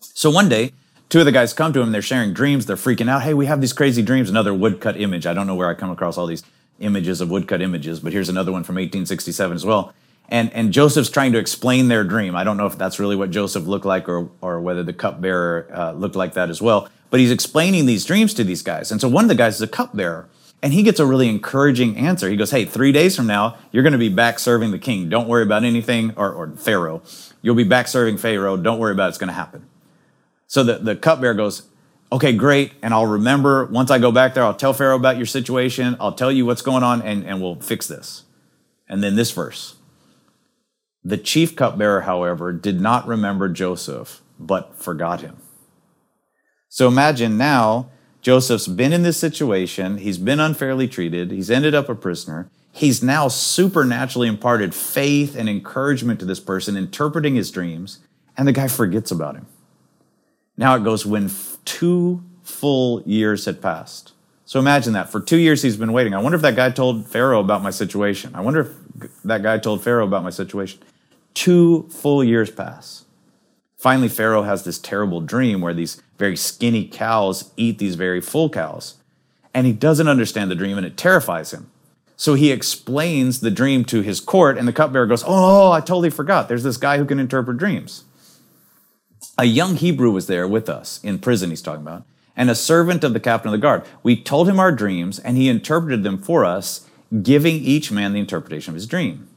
So 0.00 0.30
one 0.30 0.48
day, 0.48 0.72
two 1.08 1.20
of 1.20 1.24
the 1.24 1.32
guys 1.32 1.52
come 1.52 1.72
to 1.72 1.80
him, 1.80 1.92
they're 1.92 2.02
sharing 2.02 2.32
dreams, 2.32 2.66
they're 2.66 2.76
freaking 2.76 3.08
out. 3.08 3.22
Hey, 3.22 3.34
we 3.34 3.46
have 3.46 3.60
these 3.60 3.72
crazy 3.72 4.02
dreams. 4.02 4.28
Another 4.28 4.52
woodcut 4.52 5.00
image. 5.00 5.26
I 5.26 5.34
don't 5.34 5.46
know 5.46 5.54
where 5.54 5.68
I 5.68 5.74
come 5.74 5.90
across 5.90 6.18
all 6.18 6.26
these 6.26 6.42
images 6.80 7.20
of 7.20 7.30
woodcut 7.30 7.62
images, 7.62 8.00
but 8.00 8.12
here's 8.12 8.28
another 8.28 8.52
one 8.52 8.64
from 8.64 8.74
1867 8.74 9.54
as 9.54 9.64
well. 9.64 9.94
And, 10.28 10.52
and 10.52 10.72
Joseph's 10.72 11.10
trying 11.10 11.32
to 11.32 11.38
explain 11.38 11.88
their 11.88 12.02
dream. 12.02 12.34
I 12.34 12.44
don't 12.44 12.56
know 12.56 12.66
if 12.66 12.78
that's 12.78 12.98
really 12.98 13.16
what 13.16 13.30
Joseph 13.30 13.66
looked 13.66 13.84
like 13.84 14.08
or, 14.08 14.30
or 14.40 14.60
whether 14.60 14.82
the 14.82 14.92
cupbearer 14.92 15.68
uh, 15.72 15.92
looked 15.92 16.16
like 16.16 16.34
that 16.34 16.50
as 16.50 16.62
well. 16.62 16.88
But 17.10 17.20
he's 17.20 17.30
explaining 17.30 17.86
these 17.86 18.04
dreams 18.04 18.34
to 18.34 18.44
these 18.44 18.62
guys. 18.62 18.90
And 18.90 19.00
so 19.00 19.08
one 19.08 19.24
of 19.24 19.28
the 19.28 19.34
guys 19.34 19.56
is 19.56 19.62
a 19.62 19.68
cupbearer. 19.68 20.28
And 20.62 20.72
he 20.72 20.82
gets 20.82 20.98
a 20.98 21.04
really 21.04 21.28
encouraging 21.28 21.98
answer. 21.98 22.30
He 22.30 22.36
goes, 22.36 22.50
Hey, 22.50 22.64
three 22.64 22.90
days 22.90 23.14
from 23.14 23.26
now, 23.26 23.58
you're 23.70 23.82
going 23.82 23.92
to 23.92 23.98
be 23.98 24.08
back 24.08 24.38
serving 24.38 24.70
the 24.70 24.78
king. 24.78 25.10
Don't 25.10 25.28
worry 25.28 25.42
about 25.42 25.62
anything, 25.62 26.14
or, 26.16 26.32
or 26.32 26.48
Pharaoh. 26.56 27.02
You'll 27.42 27.54
be 27.54 27.64
back 27.64 27.86
serving 27.86 28.16
Pharaoh. 28.16 28.56
Don't 28.56 28.78
worry 28.78 28.92
about 28.92 29.06
it. 29.06 29.08
It's 29.10 29.18
going 29.18 29.28
to 29.28 29.34
happen. 29.34 29.66
So 30.46 30.64
the, 30.64 30.78
the 30.78 30.96
cupbearer 30.96 31.34
goes, 31.34 31.64
okay, 32.10 32.32
great. 32.32 32.72
And 32.80 32.94
I'll 32.94 33.06
remember 33.06 33.66
once 33.66 33.90
I 33.90 33.98
go 33.98 34.10
back 34.10 34.34
there, 34.34 34.44
I'll 34.44 34.54
tell 34.54 34.72
Pharaoh 34.72 34.96
about 34.96 35.16
your 35.16 35.26
situation. 35.26 35.96
I'll 36.00 36.12
tell 36.12 36.32
you 36.32 36.46
what's 36.46 36.62
going 36.62 36.82
on 36.82 37.02
and, 37.02 37.26
and 37.26 37.42
we'll 37.42 37.56
fix 37.56 37.86
this. 37.86 38.24
And 38.88 39.02
then 39.02 39.16
this 39.16 39.32
verse. 39.32 39.76
The 41.04 41.18
chief 41.18 41.54
cupbearer, 41.54 42.02
however, 42.02 42.52
did 42.52 42.80
not 42.80 43.06
remember 43.06 43.48
Joseph, 43.48 44.22
but 44.38 44.74
forgot 44.76 45.20
him. 45.20 45.36
So 46.68 46.88
imagine 46.88 47.36
now 47.36 47.90
Joseph's 48.22 48.66
been 48.66 48.92
in 48.92 49.02
this 49.02 49.18
situation. 49.18 49.98
He's 49.98 50.18
been 50.18 50.40
unfairly 50.40 50.88
treated. 50.88 51.30
He's 51.30 51.50
ended 51.50 51.74
up 51.74 51.88
a 51.90 51.94
prisoner. 51.94 52.50
He's 52.72 53.02
now 53.02 53.28
supernaturally 53.28 54.26
imparted 54.26 54.74
faith 54.74 55.36
and 55.36 55.48
encouragement 55.48 56.18
to 56.20 56.26
this 56.26 56.40
person, 56.40 56.76
interpreting 56.76 57.34
his 57.34 57.50
dreams, 57.50 58.00
and 58.36 58.48
the 58.48 58.52
guy 58.52 58.66
forgets 58.66 59.10
about 59.10 59.36
him. 59.36 59.46
Now 60.56 60.74
it 60.74 60.84
goes 60.84 61.04
when 61.04 61.30
two 61.64 62.24
full 62.42 63.02
years 63.02 63.44
had 63.44 63.60
passed. 63.60 64.12
So 64.44 64.58
imagine 64.58 64.94
that. 64.94 65.10
For 65.10 65.20
two 65.20 65.36
years 65.36 65.62
he's 65.62 65.76
been 65.76 65.92
waiting. 65.92 66.14
I 66.14 66.18
wonder 66.18 66.36
if 66.36 66.42
that 66.42 66.56
guy 66.56 66.70
told 66.70 67.06
Pharaoh 67.06 67.40
about 67.40 67.62
my 67.62 67.70
situation. 67.70 68.34
I 68.34 68.40
wonder 68.40 68.60
if 68.60 69.22
that 69.24 69.42
guy 69.42 69.58
told 69.58 69.84
Pharaoh 69.84 70.06
about 70.06 70.24
my 70.24 70.30
situation. 70.30 70.80
Two 71.34 71.88
full 71.90 72.24
years 72.24 72.50
pass. 72.50 73.04
Finally, 73.76 74.08
Pharaoh 74.08 74.44
has 74.44 74.64
this 74.64 74.78
terrible 74.78 75.20
dream 75.20 75.60
where 75.60 75.74
these 75.74 76.00
very 76.16 76.36
skinny 76.36 76.86
cows 76.86 77.52
eat 77.56 77.78
these 77.78 77.96
very 77.96 78.20
full 78.20 78.48
cows. 78.48 78.94
And 79.52 79.66
he 79.66 79.72
doesn't 79.72 80.08
understand 80.08 80.50
the 80.50 80.54
dream 80.54 80.78
and 80.78 80.86
it 80.86 80.96
terrifies 80.96 81.52
him. 81.52 81.70
So 82.16 82.34
he 82.34 82.50
explains 82.50 83.40
the 83.40 83.50
dream 83.50 83.84
to 83.86 84.00
his 84.00 84.20
court, 84.20 84.56
and 84.56 84.68
the 84.68 84.72
cupbearer 84.72 85.06
goes, 85.06 85.24
oh, 85.24 85.28
oh, 85.68 85.72
I 85.72 85.80
totally 85.80 86.10
forgot. 86.10 86.48
There's 86.48 86.62
this 86.62 86.76
guy 86.76 86.98
who 86.98 87.04
can 87.04 87.18
interpret 87.18 87.58
dreams. 87.58 88.04
A 89.36 89.44
young 89.44 89.74
Hebrew 89.76 90.12
was 90.12 90.28
there 90.28 90.46
with 90.46 90.68
us 90.68 91.02
in 91.02 91.18
prison, 91.18 91.50
he's 91.50 91.60
talking 91.60 91.82
about, 91.82 92.04
and 92.36 92.48
a 92.48 92.54
servant 92.54 93.02
of 93.02 93.14
the 93.14 93.20
captain 93.20 93.48
of 93.48 93.52
the 93.52 93.58
guard. 93.58 93.82
We 94.04 94.16
told 94.16 94.48
him 94.48 94.60
our 94.60 94.70
dreams, 94.70 95.18
and 95.18 95.36
he 95.36 95.48
interpreted 95.48 96.04
them 96.04 96.18
for 96.18 96.44
us, 96.44 96.88
giving 97.22 97.56
each 97.56 97.90
man 97.90 98.12
the 98.12 98.20
interpretation 98.20 98.70
of 98.70 98.76
his 98.76 98.86
dream. 98.86 99.28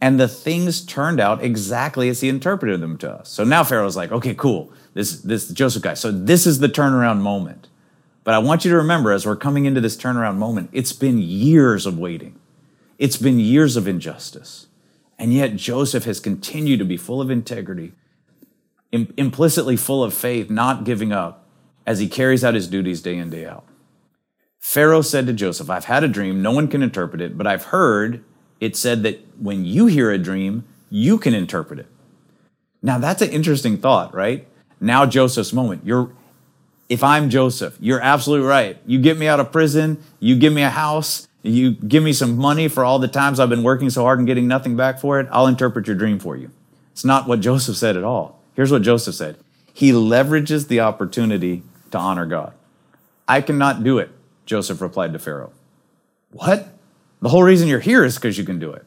And 0.00 0.20
the 0.20 0.28
things 0.28 0.84
turned 0.84 1.20
out 1.20 1.42
exactly 1.42 2.08
as 2.08 2.20
he 2.20 2.28
interpreted 2.28 2.80
them 2.80 2.98
to 2.98 3.10
us. 3.10 3.30
So 3.30 3.44
now 3.44 3.64
Pharaoh's 3.64 3.96
like, 3.96 4.12
okay, 4.12 4.34
cool. 4.34 4.72
This, 4.92 5.20
this 5.22 5.48
Joseph 5.48 5.82
guy. 5.82 5.94
So 5.94 6.10
this 6.10 6.46
is 6.46 6.58
the 6.58 6.68
turnaround 6.68 7.20
moment. 7.20 7.68
But 8.22 8.34
I 8.34 8.38
want 8.38 8.64
you 8.64 8.70
to 8.70 8.76
remember 8.76 9.12
as 9.12 9.26
we're 9.26 9.36
coming 9.36 9.64
into 9.64 9.80
this 9.80 9.96
turnaround 9.96 10.36
moment, 10.36 10.70
it's 10.72 10.92
been 10.92 11.18
years 11.18 11.86
of 11.86 11.98
waiting. 11.98 12.38
It's 12.98 13.16
been 13.16 13.38
years 13.38 13.76
of 13.76 13.88
injustice. 13.88 14.66
And 15.18 15.32
yet 15.32 15.56
Joseph 15.56 16.04
has 16.04 16.20
continued 16.20 16.78
to 16.78 16.84
be 16.84 16.96
full 16.96 17.20
of 17.20 17.30
integrity, 17.30 17.92
Im- 18.92 19.12
implicitly 19.16 19.76
full 19.76 20.02
of 20.02 20.14
faith, 20.14 20.50
not 20.50 20.84
giving 20.84 21.12
up 21.12 21.46
as 21.86 21.98
he 21.98 22.08
carries 22.08 22.44
out 22.44 22.54
his 22.54 22.68
duties 22.68 23.02
day 23.02 23.16
in, 23.16 23.30
day 23.30 23.46
out. 23.46 23.64
Pharaoh 24.58 25.02
said 25.02 25.26
to 25.26 25.32
Joseph, 25.32 25.68
I've 25.68 25.84
had 25.84 26.02
a 26.02 26.08
dream. 26.08 26.40
No 26.40 26.52
one 26.52 26.68
can 26.68 26.82
interpret 26.82 27.20
it, 27.20 27.36
but 27.36 27.46
I've 27.46 27.64
heard 27.64 28.24
it 28.64 28.76
said 28.76 29.02
that 29.02 29.20
when 29.38 29.66
you 29.66 29.84
hear 29.84 30.10
a 30.10 30.16
dream, 30.16 30.64
you 30.88 31.18
can 31.18 31.34
interpret 31.34 31.78
it. 31.78 31.86
Now 32.80 32.96
that's 32.96 33.20
an 33.20 33.28
interesting 33.28 33.76
thought, 33.76 34.14
right? 34.14 34.48
Now 34.80 35.04
Joseph's 35.04 35.52
moment. 35.52 35.84
You're, 35.84 36.10
if 36.88 37.04
I'm 37.04 37.28
Joseph, 37.28 37.76
you're 37.78 38.00
absolutely 38.00 38.46
right. 38.46 38.78
You 38.86 38.98
get 38.98 39.18
me 39.18 39.28
out 39.28 39.38
of 39.38 39.52
prison, 39.52 40.02
you 40.18 40.34
give 40.34 40.54
me 40.54 40.62
a 40.62 40.70
house, 40.70 41.28
you 41.42 41.72
give 41.72 42.02
me 42.02 42.14
some 42.14 42.38
money 42.38 42.68
for 42.68 42.86
all 42.86 42.98
the 42.98 43.06
times 43.06 43.38
I've 43.38 43.50
been 43.50 43.62
working 43.62 43.90
so 43.90 44.02
hard 44.02 44.18
and 44.18 44.26
getting 44.26 44.48
nothing 44.48 44.76
back 44.76 44.98
for 44.98 45.20
it, 45.20 45.28
I'll 45.30 45.46
interpret 45.46 45.86
your 45.86 45.96
dream 45.96 46.18
for 46.18 46.34
you. 46.34 46.50
It's 46.92 47.04
not 47.04 47.28
what 47.28 47.40
Joseph 47.40 47.76
said 47.76 47.98
at 47.98 48.04
all. 48.04 48.40
Here's 48.54 48.72
what 48.72 48.80
Joseph 48.80 49.14
said. 49.14 49.36
He 49.74 49.92
leverages 49.92 50.68
the 50.68 50.80
opportunity 50.80 51.64
to 51.90 51.98
honor 51.98 52.24
God. 52.24 52.54
I 53.28 53.42
cannot 53.42 53.84
do 53.84 53.98
it, 53.98 54.10
Joseph 54.46 54.80
replied 54.80 55.12
to 55.12 55.18
Pharaoh. 55.18 55.52
What? 56.30 56.73
The 57.24 57.30
whole 57.30 57.42
reason 57.42 57.68
you're 57.68 57.80
here 57.80 58.04
is 58.04 58.16
because 58.16 58.36
you 58.36 58.44
can 58.44 58.58
do 58.58 58.70
it. 58.70 58.84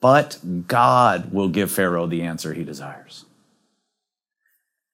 But 0.00 0.38
God 0.66 1.30
will 1.30 1.50
give 1.50 1.70
Pharaoh 1.70 2.06
the 2.06 2.22
answer 2.22 2.54
he 2.54 2.64
desires. 2.64 3.26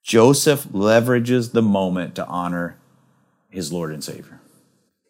Joseph 0.03 0.65
leverages 0.65 1.53
the 1.53 1.63
moment 1.63 2.17
to 2.17 2.27
honor 2.27 2.77
his 3.51 3.73
Lord 3.73 3.93
and 3.93 4.03
Savior. 4.03 4.41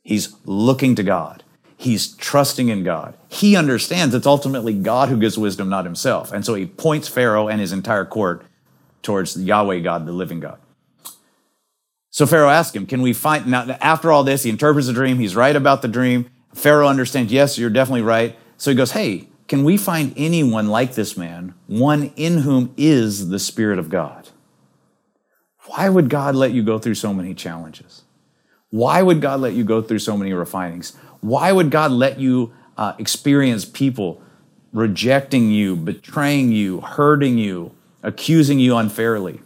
He's 0.03 0.37
looking 0.45 0.95
to 0.97 1.03
God. 1.03 1.45
He's 1.79 2.15
trusting 2.15 2.69
in 2.69 2.85
God. 2.85 3.15
He 3.31 3.57
understands 3.57 4.15
it's 4.15 4.27
ultimately 4.27 4.75
God 4.75 5.09
who 5.09 5.17
gives 5.17 5.38
wisdom, 5.38 5.71
not 5.71 5.87
himself. 5.87 6.31
And 6.31 6.45
so 6.45 6.57
he 6.57 6.67
points 6.67 7.09
Pharaoh 7.09 7.49
and 7.49 7.59
his 7.59 7.73
entire 7.73 8.05
court 8.05 8.43
towards 9.00 9.35
Yahweh 9.35 9.79
God, 9.79 10.05
the 10.05 10.12
living 10.12 10.41
God. 10.41 10.59
So 12.11 12.27
Pharaoh 12.27 12.50
asks 12.50 12.77
him, 12.77 12.85
Can 12.85 13.00
we 13.00 13.15
find, 13.15 13.47
now 13.47 13.79
after 13.81 14.12
all 14.12 14.25
this, 14.25 14.43
he 14.43 14.50
interprets 14.50 14.88
the 14.88 14.93
dream, 14.93 15.19
he's 15.19 15.35
right 15.35 15.57
about 15.57 15.81
the 15.81 15.88
dream. 15.88 16.29
Pharaoh 16.55 16.88
understands, 16.88 17.33
Yes, 17.33 17.59
you're 17.59 17.71
definitely 17.71 18.02
right. 18.02 18.37
So 18.57 18.71
he 18.71 18.76
goes, 18.76 18.93
Hey, 18.93 19.28
can 19.47 19.64
we 19.64 19.76
find 19.76 20.12
anyone 20.17 20.69
like 20.69 20.95
this 20.95 21.17
man, 21.17 21.55
one 21.67 22.12
in 22.17 22.38
whom 22.38 22.75
is 22.76 23.31
the 23.31 23.38
Spirit 23.38 23.78
of 23.78 23.88
God? 23.88 24.28
Why 25.67 25.88
would 25.88 26.09
God 26.09 26.35
let 26.35 26.52
you 26.52 26.62
go 26.62 26.78
through 26.78 26.95
so 26.95 27.12
many 27.14 27.35
challenges? 27.35 28.02
Why 28.71 29.02
would 29.02 29.21
God 29.21 29.40
let 29.40 29.55
you 29.55 29.64
go 29.64 29.81
through 29.81 30.00
so 30.00 30.17
many 30.17 30.33
refinings? 30.33 30.95
Why 31.21 31.52
would 31.52 31.71
God 31.71 31.90
let 31.90 32.19
you 32.21 32.52
uh, 32.76 32.95
experience 32.99 33.64
people 33.64 34.23
rejecting 34.73 35.50
you, 35.50 35.76
betraying 35.76 36.52
you, 36.52 36.81
hurting 36.81 37.38
you, 37.38 37.75
accusing 38.02 38.59
you 38.59 38.76
unfairly? 38.76 39.40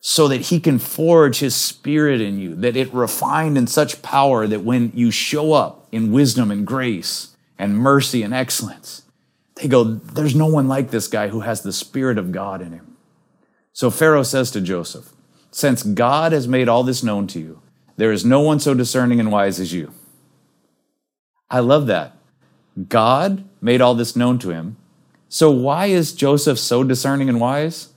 So 0.00 0.28
that 0.28 0.42
He 0.42 0.60
can 0.60 0.78
forge 0.78 1.40
His 1.40 1.54
Spirit 1.54 2.20
in 2.20 2.38
you, 2.38 2.54
that 2.56 2.76
it 2.76 2.92
refined 2.92 3.58
in 3.58 3.66
such 3.66 4.02
power 4.02 4.46
that 4.46 4.64
when 4.64 4.92
you 4.94 5.10
show 5.10 5.52
up 5.52 5.86
in 5.92 6.12
wisdom 6.12 6.50
and 6.50 6.66
grace 6.66 7.36
and 7.58 7.78
mercy 7.78 8.22
and 8.22 8.32
excellence, 8.32 9.02
they 9.56 9.68
go, 9.68 9.84
There's 9.84 10.34
no 10.34 10.46
one 10.46 10.68
like 10.68 10.90
this 10.90 11.06
guy 11.06 11.28
who 11.28 11.40
has 11.40 11.62
the 11.62 11.72
Spirit 11.72 12.18
of 12.18 12.32
God 12.32 12.62
in 12.62 12.72
him. 12.72 12.96
So 13.72 13.90
Pharaoh 13.90 14.22
says 14.22 14.50
to 14.52 14.60
Joseph, 14.60 15.12
since 15.50 15.82
God 15.82 16.32
has 16.32 16.46
made 16.46 16.68
all 16.68 16.84
this 16.84 17.02
known 17.02 17.26
to 17.28 17.40
you, 17.40 17.60
there 17.96 18.12
is 18.12 18.24
no 18.24 18.40
one 18.40 18.60
so 18.60 18.74
discerning 18.74 19.20
and 19.20 19.32
wise 19.32 19.58
as 19.58 19.72
you. 19.72 19.92
I 21.50 21.60
love 21.60 21.86
that. 21.88 22.16
God 22.88 23.44
made 23.60 23.80
all 23.80 23.94
this 23.94 24.14
known 24.14 24.38
to 24.40 24.50
him. 24.50 24.76
So 25.28 25.50
why 25.50 25.86
is 25.86 26.12
Joseph 26.12 26.58
so 26.58 26.84
discerning 26.84 27.28
and 27.28 27.40
wise? 27.40 27.88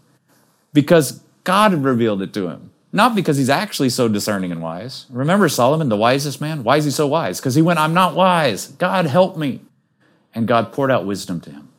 Because 0.73 1.21
God 1.43 1.73
revealed 1.73 2.21
it 2.21 2.33
to 2.33 2.47
him, 2.47 2.71
not 2.91 3.15
because 3.15 3.37
he's 3.37 3.49
actually 3.49 3.89
so 3.89 4.07
discerning 4.07 4.51
and 4.51 4.61
wise. 4.61 5.05
Remember 5.09 5.49
Solomon, 5.49 5.89
the 5.89 5.97
wisest 5.97 6.39
man? 6.39 6.63
Why 6.63 6.77
is 6.77 6.85
he 6.85 6.91
so 6.91 7.07
wise? 7.07 7.39
Because 7.39 7.55
he 7.55 7.61
went, 7.61 7.79
I'm 7.79 7.93
not 7.93 8.15
wise. 8.15 8.67
God 8.67 9.05
help 9.05 9.37
me. 9.37 9.61
And 10.33 10.47
God 10.47 10.71
poured 10.71 10.91
out 10.91 11.05
wisdom 11.05 11.41
to 11.41 11.51
him. 11.51 11.69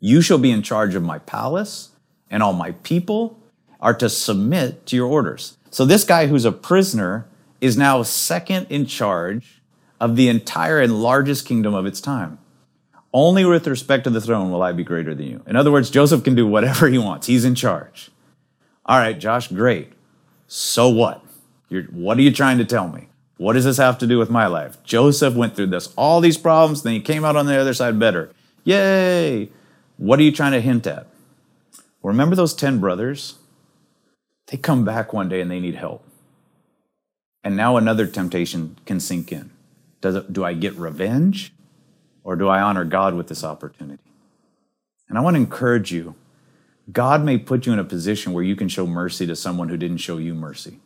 You 0.00 0.20
shall 0.20 0.38
be 0.38 0.50
in 0.50 0.62
charge 0.62 0.94
of 0.94 1.02
my 1.02 1.18
palace 1.18 1.90
and 2.30 2.42
all 2.42 2.52
my 2.52 2.72
people 2.72 3.38
are 3.80 3.94
to 3.94 4.08
submit 4.08 4.86
to 4.86 4.96
your 4.96 5.08
orders. 5.08 5.56
So 5.70 5.84
this 5.84 6.04
guy 6.04 6.26
who's 6.26 6.44
a 6.44 6.52
prisoner 6.52 7.26
is 7.60 7.76
now 7.76 8.02
second 8.02 8.66
in 8.70 8.86
charge 8.86 9.60
of 10.00 10.16
the 10.16 10.28
entire 10.28 10.80
and 10.80 11.02
largest 11.02 11.46
kingdom 11.46 11.74
of 11.74 11.86
its 11.86 12.00
time. 12.00 12.38
Only 13.12 13.44
with 13.44 13.66
respect 13.66 14.04
to 14.04 14.10
the 14.10 14.20
throne 14.20 14.50
will 14.50 14.62
I 14.62 14.72
be 14.72 14.84
greater 14.84 15.14
than 15.14 15.26
you. 15.26 15.42
In 15.46 15.56
other 15.56 15.72
words, 15.72 15.90
Joseph 15.90 16.22
can 16.24 16.34
do 16.34 16.46
whatever 16.46 16.88
he 16.88 16.98
wants. 16.98 17.26
He's 17.26 17.44
in 17.44 17.54
charge. 17.54 18.10
All 18.88 18.98
right, 18.98 19.18
Josh, 19.18 19.48
great. 19.48 19.92
So 20.46 20.88
what? 20.88 21.22
You're, 21.68 21.84
what 21.84 22.16
are 22.16 22.22
you 22.22 22.32
trying 22.32 22.56
to 22.56 22.64
tell 22.64 22.88
me? 22.88 23.08
What 23.36 23.52
does 23.52 23.66
this 23.66 23.76
have 23.76 23.98
to 23.98 24.06
do 24.06 24.18
with 24.18 24.30
my 24.30 24.46
life? 24.46 24.82
Joseph 24.82 25.34
went 25.34 25.54
through 25.54 25.66
this, 25.66 25.92
all 25.94 26.20
these 26.22 26.38
problems, 26.38 26.82
then 26.82 26.94
he 26.94 27.00
came 27.00 27.24
out 27.24 27.36
on 27.36 27.46
the 27.46 27.60
other 27.60 27.74
side 27.74 27.98
better. 27.98 28.30
Yay! 28.64 29.50
What 29.98 30.18
are 30.18 30.22
you 30.22 30.32
trying 30.32 30.52
to 30.52 30.60
hint 30.60 30.86
at? 30.86 31.06
Remember 32.02 32.34
those 32.34 32.54
10 32.54 32.80
brothers? 32.80 33.34
They 34.46 34.56
come 34.56 34.84
back 34.84 35.12
one 35.12 35.28
day 35.28 35.42
and 35.42 35.50
they 35.50 35.60
need 35.60 35.74
help. 35.74 36.02
And 37.44 37.56
now 37.56 37.76
another 37.76 38.06
temptation 38.06 38.78
can 38.86 39.00
sink 39.00 39.30
in. 39.30 39.50
Does 40.00 40.16
it, 40.16 40.32
do 40.32 40.44
I 40.44 40.54
get 40.54 40.74
revenge 40.76 41.52
or 42.24 42.36
do 42.36 42.48
I 42.48 42.62
honor 42.62 42.84
God 42.84 43.14
with 43.14 43.28
this 43.28 43.44
opportunity? 43.44 44.02
And 45.08 45.18
I 45.18 45.20
want 45.20 45.34
to 45.34 45.40
encourage 45.40 45.92
you 45.92 46.14
God 46.90 47.24
may 47.24 47.38
put 47.38 47.66
you 47.66 47.72
in 47.72 47.78
a 47.78 47.84
position 47.84 48.32
where 48.32 48.44
you 48.44 48.56
can 48.56 48.68
show 48.68 48.86
mercy 48.86 49.26
to 49.26 49.36
someone 49.36 49.68
who 49.68 49.76
didn't 49.76 49.98
show 49.98 50.18
you 50.18 50.34
mercy. 50.34 50.80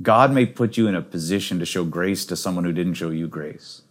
God 0.00 0.32
may 0.32 0.46
put 0.46 0.76
you 0.76 0.88
in 0.88 0.94
a 0.94 1.02
position 1.02 1.58
to 1.58 1.66
show 1.66 1.84
grace 1.84 2.26
to 2.26 2.36
someone 2.36 2.64
who 2.64 2.72
didn't 2.72 2.94
show 2.94 3.10
you 3.10 3.28
grace. 3.28 3.82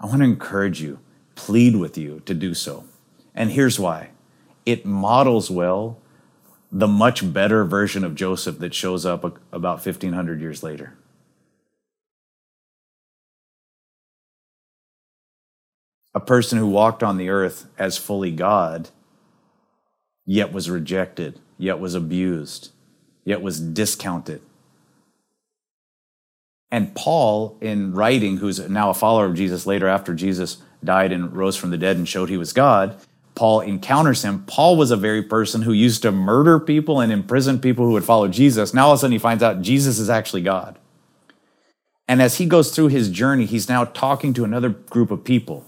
I 0.00 0.06
want 0.06 0.18
to 0.18 0.24
encourage 0.24 0.82
you, 0.82 0.98
plead 1.34 1.76
with 1.76 1.96
you 1.96 2.20
to 2.26 2.34
do 2.34 2.52
so. 2.52 2.84
And 3.34 3.50
here's 3.50 3.78
why 3.78 4.10
it 4.64 4.84
models 4.84 5.50
well 5.50 5.98
the 6.72 6.88
much 6.88 7.32
better 7.32 7.64
version 7.64 8.04
of 8.04 8.14
Joseph 8.14 8.58
that 8.58 8.74
shows 8.74 9.06
up 9.06 9.24
about 9.52 9.86
1500 9.86 10.40
years 10.40 10.62
later. 10.62 10.94
A 16.14 16.20
person 16.20 16.58
who 16.58 16.66
walked 16.66 17.02
on 17.02 17.18
the 17.18 17.28
earth 17.28 17.66
as 17.78 17.96
fully 17.96 18.32
God, 18.32 18.88
yet 20.26 20.52
was 20.52 20.68
rejected, 20.68 21.40
yet 21.56 21.78
was 21.78 21.94
abused, 21.94 22.72
yet 23.24 23.40
was 23.40 23.60
discounted. 23.60 24.42
And 26.70 26.94
Paul, 26.94 27.56
in 27.60 27.94
writing, 27.94 28.38
who's 28.38 28.58
now 28.68 28.90
a 28.90 28.94
follower 28.94 29.26
of 29.26 29.36
Jesus 29.36 29.66
later 29.66 29.86
after 29.86 30.14
Jesus 30.14 30.58
died 30.84 31.12
and 31.12 31.32
rose 31.32 31.56
from 31.56 31.70
the 31.70 31.78
dead 31.78 31.96
and 31.96 32.08
showed 32.08 32.28
he 32.28 32.36
was 32.36 32.52
God, 32.52 33.00
Paul 33.36 33.60
encounters 33.60 34.22
him. 34.22 34.44
Paul 34.46 34.76
was 34.76 34.90
a 34.90 34.96
very 34.96 35.22
person 35.22 35.62
who 35.62 35.72
used 35.72 36.02
to 36.02 36.10
murder 36.10 36.58
people 36.58 37.00
and 37.00 37.12
imprison 37.12 37.60
people 37.60 37.84
who 37.86 37.92
would 37.92 38.04
follow 38.04 38.28
Jesus. 38.28 38.74
Now 38.74 38.86
all 38.86 38.92
of 38.92 38.96
a 38.96 39.00
sudden 39.00 39.12
he 39.12 39.18
finds 39.18 39.42
out 39.42 39.62
Jesus 39.62 39.98
is 39.98 40.10
actually 40.10 40.42
God. 40.42 40.78
And 42.08 42.22
as 42.22 42.38
he 42.38 42.46
goes 42.46 42.74
through 42.74 42.88
his 42.88 43.10
journey, 43.10 43.44
he's 43.44 43.68
now 43.68 43.84
talking 43.84 44.32
to 44.34 44.44
another 44.44 44.70
group 44.70 45.10
of 45.10 45.22
people. 45.24 45.66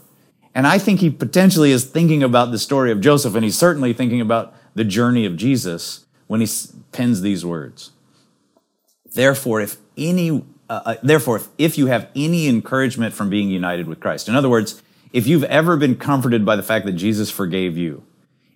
And 0.59 0.67
I 0.67 0.79
think 0.79 0.99
he 0.99 1.09
potentially 1.09 1.71
is 1.71 1.85
thinking 1.85 2.21
about 2.21 2.51
the 2.51 2.59
story 2.59 2.91
of 2.91 3.01
Joseph, 3.01 3.37
and 3.37 3.45
he's 3.45 3.57
certainly 3.57 3.93
thinking 3.93 4.21
about 4.21 4.53
the 4.75 4.83
journey 4.83 5.25
of 5.25 5.37
Jesus 5.37 6.05
when 6.27 6.41
he 6.41 6.49
pens 6.91 7.21
these 7.21 7.47
words. 7.47 7.93
Therefore, 9.15 9.61
if 9.61 9.77
any, 9.97 10.43
uh, 10.69 10.81
uh 10.85 10.95
therefore, 11.01 11.37
if, 11.37 11.49
if 11.59 11.79
you 11.79 11.87
have 11.87 12.09
any 12.17 12.49
encouragement 12.49 13.15
from 13.15 13.31
being 13.31 13.51
united 13.51 13.87
with 13.87 14.01
Christ, 14.01 14.29
in 14.29 14.35
other 14.35 14.49
words, 14.49 14.83
if 15.13 15.29
you've 15.29 15.45
ever 15.45 15.77
been 15.77 15.95
comforted 15.95 16.45
by 16.45 16.57
the 16.57 16.65
fact 16.65 16.87
that 16.87 16.95
Jesus 16.95 17.31
forgave 17.31 17.79
you, 17.79 18.03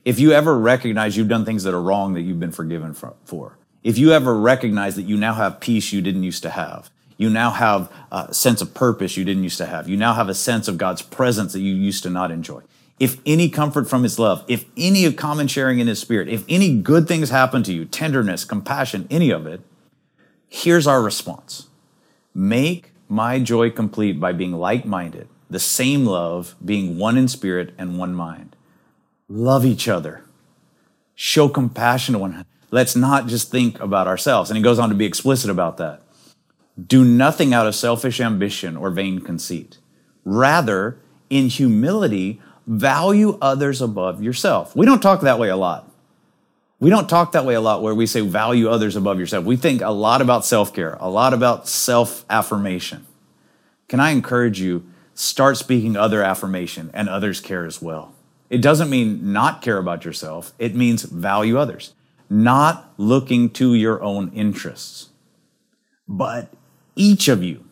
if 0.05 0.19
you 0.19 0.33
ever 0.33 0.59
recognize 0.59 1.17
you've 1.17 1.29
done 1.29 1.45
things 1.45 1.63
that 1.63 1.73
are 1.73 1.81
wrong 1.81 2.15
that 2.15 2.23
you've 2.23 2.41
been 2.41 2.51
forgiven 2.51 2.95
for, 2.95 3.59
if 3.85 3.97
you 3.97 4.11
ever 4.11 4.37
recognize 4.37 4.97
that 4.97 5.03
you 5.03 5.17
now 5.17 5.35
have 5.35 5.61
peace 5.61 5.93
you 5.93 6.01
didn't 6.01 6.25
used 6.25 6.43
to 6.43 6.51
have, 6.51 6.91
You 7.17 7.31
now 7.31 7.51
have 7.51 7.93
a 8.11 8.33
sense 8.35 8.61
of 8.63 8.75
purpose 8.75 9.17
you 9.17 9.25
didn't 9.25 9.45
used 9.45 9.59
to 9.59 9.67
have. 9.67 9.89
You 9.89 9.97
now 9.97 10.15
have 10.15 10.29
a 10.29 10.35
sense 10.35 10.69
of 10.69 10.79
God's 10.79 11.03
presence 11.03 11.53
that 11.53 11.61
you 11.61 11.75
used 11.75 12.03
to 12.03 12.11
not 12.11 12.31
enjoy. 12.31 12.63
If 12.99 13.21
any 13.27 13.49
comfort 13.49 13.89
from 13.89 14.03
his 14.03 14.19
love, 14.19 14.45
if 14.49 14.65
any 14.77 15.05
of 15.05 15.17
common 15.17 15.49
sharing 15.49 15.79
in 15.79 15.87
his 15.87 15.99
spirit, 15.99 16.29
if 16.29 16.45
any 16.49 16.77
good 16.77 17.09
things 17.09 17.31
happen 17.31 17.63
to 17.65 17.73
you, 17.73 17.85
tenderness, 17.85 18.45
compassion, 18.45 19.07
any 19.11 19.31
of 19.31 19.47
it, 19.47 19.61
here's 20.49 20.87
our 20.87 21.03
response. 21.03 21.69
Make 22.35 22.93
my 23.09 23.39
joy 23.39 23.71
complete 23.71 24.21
by 24.21 24.33
being 24.33 24.53
like 24.53 24.85
minded, 24.85 25.29
the 25.51 25.59
same 25.59 26.07
love, 26.07 26.55
being 26.65 26.97
one 26.99 27.19
in 27.19 27.29
spirit 27.29 27.75
and 27.77 27.99
one 27.99 28.15
mind. 28.15 28.57
Love 29.29 29.65
each 29.67 29.89
other. 29.89 30.23
Show 31.15 31.49
compassion 31.49 32.15
to 32.15 32.19
one 32.19 32.31
another. 32.31 32.49
Let's 32.71 32.97
not 32.97 33.27
just 33.27 33.51
think 33.51 33.79
about 33.81 34.07
ourselves. 34.07 34.49
And 34.51 34.57
he 34.57 34.63
goes 34.63 34.79
on 34.79 34.89
to 34.89 34.95
be 34.95 35.05
explicit 35.05 35.51
about 35.51 35.77
that. 35.77 36.03
Do 36.81 37.05
nothing 37.05 37.53
out 37.53 37.67
of 37.67 37.75
selfish 37.75 38.21
ambition 38.21 38.77
or 38.77 38.91
vain 38.91 39.21
conceit. 39.21 39.79
Rather, 40.25 40.99
in 41.29 41.49
humility, 41.49 42.41
value 42.67 43.39
others 43.41 43.83
above 43.83 44.23
yourself. 44.23 44.75
We 44.75 44.87
don't 44.87 45.03
talk 45.03 45.21
that 45.23 45.39
way 45.39 45.49
a 45.49 45.57
lot. 45.57 45.91
We 46.81 46.91
don't 46.91 47.09
talk 47.09 47.33
that 47.33 47.45
way 47.45 47.55
a 47.55 47.61
lot 47.61 47.83
where 47.83 47.95
we 47.95 48.07
say 48.07 48.23
value 48.23 48.69
others 48.69 48.97
above 48.97 49.21
yourself. 49.21 49.45
We 49.45 49.57
think 49.57 49.83
a 49.83 49.91
lot 49.91 50.21
about 50.21 50.45
self 50.45 50.75
care, 50.75 50.97
a 50.99 51.09
lot 51.09 51.33
about 51.33 51.69
self 51.69 52.25
affirmation. 52.29 53.07
Can 53.89 54.01
I 54.01 54.11
encourage 54.11 54.61
you, 54.61 54.85
start 55.15 55.57
speaking 55.59 55.97
other 55.97 56.23
affirmation 56.23 56.91
and 56.93 57.09
others 57.09 57.41
care 57.41 57.67
as 57.67 57.81
well? 57.81 58.15
It 58.51 58.61
doesn't 58.61 58.91
mean 58.91 59.33
not 59.33 59.63
care 59.63 59.79
about 59.79 60.05
yourself, 60.05 60.53
it 60.59 60.75
means 60.75 61.05
value 61.05 61.57
others, 61.57 61.95
not 62.29 62.93
looking 62.97 63.51
to 63.51 63.75
your 63.75 64.03
own 64.03 64.33
interests. 64.33 65.11
But 66.09 66.53
each 66.97 67.29
of 67.29 67.43
you, 67.43 67.65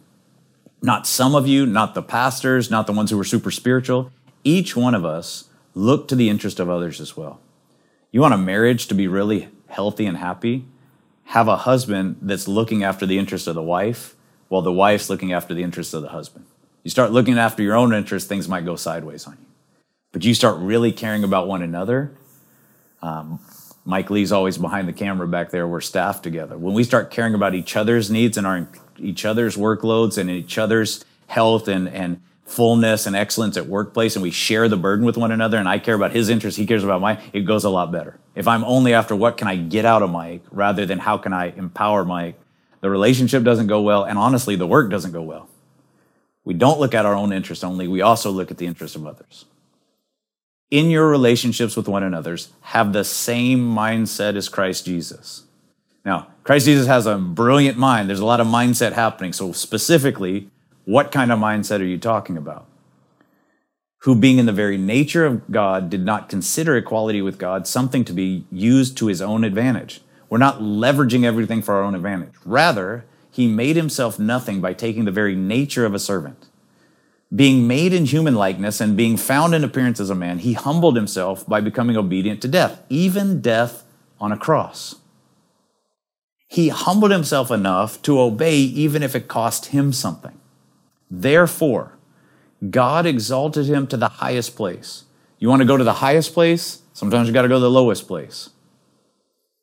not 0.83 1.06
some 1.06 1.35
of 1.35 1.46
you, 1.46 1.66
not 1.66 1.94
the 1.94 2.02
pastors, 2.02 2.70
not 2.70 2.87
the 2.87 2.92
ones 2.92 3.11
who 3.11 3.20
are 3.20 3.24
super 3.24 3.50
spiritual, 3.50 4.11
each 4.44 4.74
one 4.74 4.94
of 4.94 5.04
us 5.04 5.44
look 5.74 6.09
to 6.09 6.16
the 6.16 6.28
interest 6.28 6.59
of 6.59 6.68
others 6.70 7.00
as 7.00 7.16
well. 7.16 7.40
You 8.11 8.20
want 8.20 8.35
a 8.35 8.38
marriage 8.38 8.87
to 8.88 8.94
be 8.94 9.06
really 9.06 9.48
healthy 9.68 10.06
and 10.06 10.16
happy? 10.16 10.64
Have 11.24 11.48
a 11.48 11.59
husband 11.59 12.16
that's 12.22 12.48
looking 12.48 12.83
after 12.83 13.06
the 13.06 13.18
interest 13.18 13.46
of 13.46 13.54
the 13.54 13.62
wife 13.62 14.16
while 14.48 14.62
the 14.62 14.72
wife's 14.72 15.09
looking 15.09 15.33
after 15.33 15.54
the 15.54 15.62
interest 15.62 15.94
of 15.94 16.02
the 16.02 16.09
husband. 16.09 16.44
You 16.83 16.90
start 16.90 17.12
looking 17.12 17.38
after 17.38 17.62
your 17.62 17.76
own 17.76 17.94
interests, 17.94 18.28
things 18.28 18.48
might 18.48 18.64
go 18.64 18.74
sideways 18.74 19.26
on 19.26 19.35
you. 19.35 19.46
But 20.12 20.24
you 20.24 20.35
start 20.35 20.59
really 20.59 20.90
caring 20.90 21.22
about 21.22 21.46
one 21.46 21.62
another. 21.62 22.12
Um, 23.00 23.38
Mike 23.85 24.11
Lee's 24.11 24.33
always 24.33 24.59
behind 24.59 24.88
the 24.88 24.93
camera 24.93 25.27
back 25.27 25.51
there. 25.51 25.66
We're 25.66 25.81
staff 25.81 26.23
together. 26.23 26.57
When 26.57 26.75
we 26.75 26.85
start 26.85 27.11
caring 27.11 27.35
about 27.35 27.55
each 27.55 27.77
other's 27.77 28.11
needs 28.11 28.37
and 28.37 28.47
our 28.47 28.69
each 28.99 29.25
other's 29.25 29.57
workloads 29.57 30.19
and 30.19 30.29
each 30.31 30.59
other's 30.59 31.05
health 31.27 31.69
and 31.69 31.88
and 31.88 32.21
fullness 32.51 33.07
and 33.07 33.14
excellence 33.14 33.57
at 33.57 33.66
workplace 33.66 34.16
and 34.16 34.23
we 34.25 34.31
share 34.31 34.69
the 34.69 34.77
burden 34.77 35.07
with 35.07 35.16
one 35.16 35.31
another 35.31 35.57
and 35.57 35.69
I 35.69 35.79
care 35.79 35.95
about 35.95 36.11
his 36.11 36.29
interests, 36.29 36.59
he 36.59 36.66
cares 36.66 36.83
about 36.83 37.01
mine, 37.01 37.19
it 37.33 37.43
goes 37.43 37.62
a 37.62 37.71
lot 37.71 37.93
better. 37.93 38.19
If 38.35 38.49
I'm 38.49 38.64
only 38.64 38.93
after 38.93 39.14
what 39.14 39.37
can 39.37 39.47
I 39.47 39.55
get 39.55 39.85
out 39.85 40.03
of 40.03 40.11
Mike 40.11 40.43
rather 40.51 40.85
than 40.85 40.99
how 40.99 41.16
can 41.16 41.33
I 41.33 41.47
empower 41.57 42.05
Mike, 42.05 42.40
the 42.81 42.90
relationship 42.90 43.45
doesn't 43.45 43.69
go 43.69 43.83
well, 43.83 44.05
and 44.05 44.19
honestly, 44.19 44.57
the 44.57 44.66
work 44.66 44.90
doesn't 44.90 45.12
go 45.12 45.23
well. 45.23 45.49
We 46.45 46.55
don't 46.55 46.81
look 46.81 46.95
at 46.95 47.07
our 47.07 47.14
own 47.14 47.33
interests 47.33 47.62
only, 47.62 47.87
we 47.87 48.01
also 48.01 48.31
look 48.33 48.51
at 48.51 48.59
the 48.59 48.66
interests 48.66 48.97
of 48.97 49.07
others. 49.07 49.45
In 50.70 50.88
your 50.88 51.09
relationships 51.09 51.76
with 51.76 51.88
one 51.88 52.04
another, 52.04 52.38
have 52.61 52.92
the 52.92 53.02
same 53.04 53.74
mindset 53.74 54.37
as 54.37 54.48
Christ 54.48 54.85
Jesus. 54.85 55.44
Now, 56.04 56.28
Christ 56.44 56.66
Jesus 56.66 56.87
has 56.87 57.06
a 57.06 57.18
brilliant 57.18 57.76
mind. 57.76 58.09
There's 58.09 58.20
a 58.20 58.24
lot 58.24 58.40
of 58.40 58.46
mindset 58.46 58.92
happening. 58.92 59.33
So, 59.33 59.50
specifically, 59.52 60.48
what 60.85 61.11
kind 61.11 61.33
of 61.33 61.38
mindset 61.40 61.80
are 61.80 61.85
you 61.85 61.98
talking 61.98 62.37
about? 62.37 62.66
Who, 64.02 64.14
being 64.14 64.38
in 64.38 64.46
the 64.46 64.52
very 64.52 64.78
nature 64.78 65.26
of 65.26 65.50
God, 65.50 65.90
did 65.90 66.04
not 66.04 66.28
consider 66.28 66.76
equality 66.76 67.20
with 67.20 67.37
God 67.37 67.66
something 67.66 68.04
to 68.04 68.12
be 68.12 68.46
used 68.50 68.96
to 68.98 69.06
his 69.06 69.20
own 69.20 69.44
advantage. 69.44 70.00
We're 70.28 70.38
not 70.38 70.61
leveraging 70.61 71.24
everything 71.24 71.62
for 71.62 71.74
our 71.74 71.83
own 71.83 71.96
advantage. 71.96 72.33
Rather, 72.44 73.04
he 73.30 73.48
made 73.48 73.76
himself 73.76 74.18
nothing 74.18 74.61
by 74.61 74.72
taking 74.72 75.04
the 75.04 75.11
very 75.11 75.35
nature 75.35 75.85
of 75.85 75.94
a 75.94 75.98
servant. 75.98 76.46
Being 77.35 77.69
made 77.69 77.93
in 77.93 78.07
human 78.07 78.35
likeness 78.35 78.81
and 78.81 78.97
being 78.97 79.16
found 79.16 79.55
in 79.55 79.62
appearance 79.62 80.01
as 80.01 80.11
a 80.11 80.14
man, 80.16 80.40
he 80.40 80.55
humbled 80.55 80.97
himself 80.97 81.47
by 81.47 81.61
becoming 81.61 81.97
obedient 81.97 82.43
to 82.43 82.49
death, 82.49 82.83
even 82.88 83.40
death 83.40 83.85
on 84.21 84.33
a 84.33 84.37
cross. 84.37 84.97
He 86.49 86.69
humbled 86.69 87.12
himself 87.12 87.53
enough 87.53 88.03
to 88.03 88.21
obey 88.21 88.57
even 88.57 89.05
if 89.05 89.14
it 89.14 89.29
cost 89.29 89.66
him 89.66 89.93
something. 89.93 90.37
Therefore, 91.09 91.93
God 92.69 93.07
exalted 93.07 93.66
him 93.66 93.87
to 93.87 93.97
the 93.97 94.09
highest 94.09 94.57
place. 94.57 95.05
You 95.38 95.49
want 95.49 95.61
to 95.61 95.66
go 95.66 95.77
to 95.77 95.85
the 95.85 95.95
highest 95.95 96.35
place? 96.35 96.83
Sometimes 96.93 97.29
you 97.29 97.33
got 97.33 97.43
to 97.43 97.49
go 97.49 97.55
to 97.55 97.61
the 97.61 97.71
lowest 97.71 98.09
place. 98.09 98.51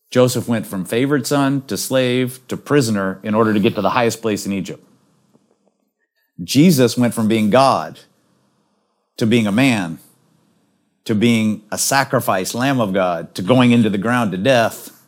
Joseph 0.10 0.48
went 0.48 0.66
from 0.66 0.86
favored 0.86 1.28
son 1.28 1.62
to 1.64 1.76
slave 1.76 2.40
to 2.48 2.56
prisoner 2.56 3.20
in 3.22 3.36
order 3.36 3.54
to 3.54 3.60
get 3.60 3.76
to 3.76 3.82
the 3.82 3.90
highest 3.90 4.22
place 4.22 4.46
in 4.46 4.54
Egypt. 4.54 4.84
Jesus 6.44 6.98
went 6.98 7.14
from 7.14 7.28
being 7.28 7.50
God 7.50 8.00
to 9.18 9.26
being 9.26 9.48
a 9.48 9.52
man 9.52 10.00
to 11.08 11.16
being 11.16 11.64
a 11.72 11.78
sacrifice, 11.78 12.54
Lamb 12.54 12.82
of 12.82 12.92
God, 12.92 13.34
to 13.36 13.42
going 13.42 13.72
into 13.72 13.90
the 13.90 13.98
ground 13.98 14.32
to 14.32 14.38
death 14.38 15.02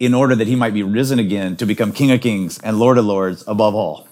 in 0.00 0.12
order 0.12 0.34
that 0.34 0.48
he 0.48 0.56
might 0.56 0.74
be 0.74 0.82
risen 0.82 1.20
again 1.20 1.54
to 1.56 1.64
become 1.64 1.92
King 1.92 2.10
of 2.10 2.20
Kings 2.20 2.58
and 2.58 2.76
Lord 2.76 2.98
of 2.98 3.04
Lords 3.04 3.44
above 3.46 3.76
all. 3.76 4.08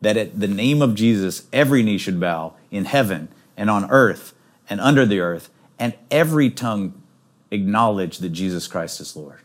That 0.00 0.16
at 0.16 0.40
the 0.40 0.48
name 0.48 0.80
of 0.80 0.94
Jesus, 0.94 1.46
every 1.52 1.82
knee 1.82 1.98
should 1.98 2.18
bow 2.18 2.54
in 2.70 2.86
heaven 2.86 3.28
and 3.54 3.68
on 3.68 3.90
earth 3.90 4.32
and 4.70 4.80
under 4.80 5.04
the 5.04 5.20
earth, 5.20 5.50
and 5.78 5.92
every 6.10 6.48
tongue 6.48 7.02
acknowledge 7.50 8.16
that 8.18 8.30
Jesus 8.30 8.66
Christ 8.66 9.02
is 9.02 9.14
Lord. 9.14 9.40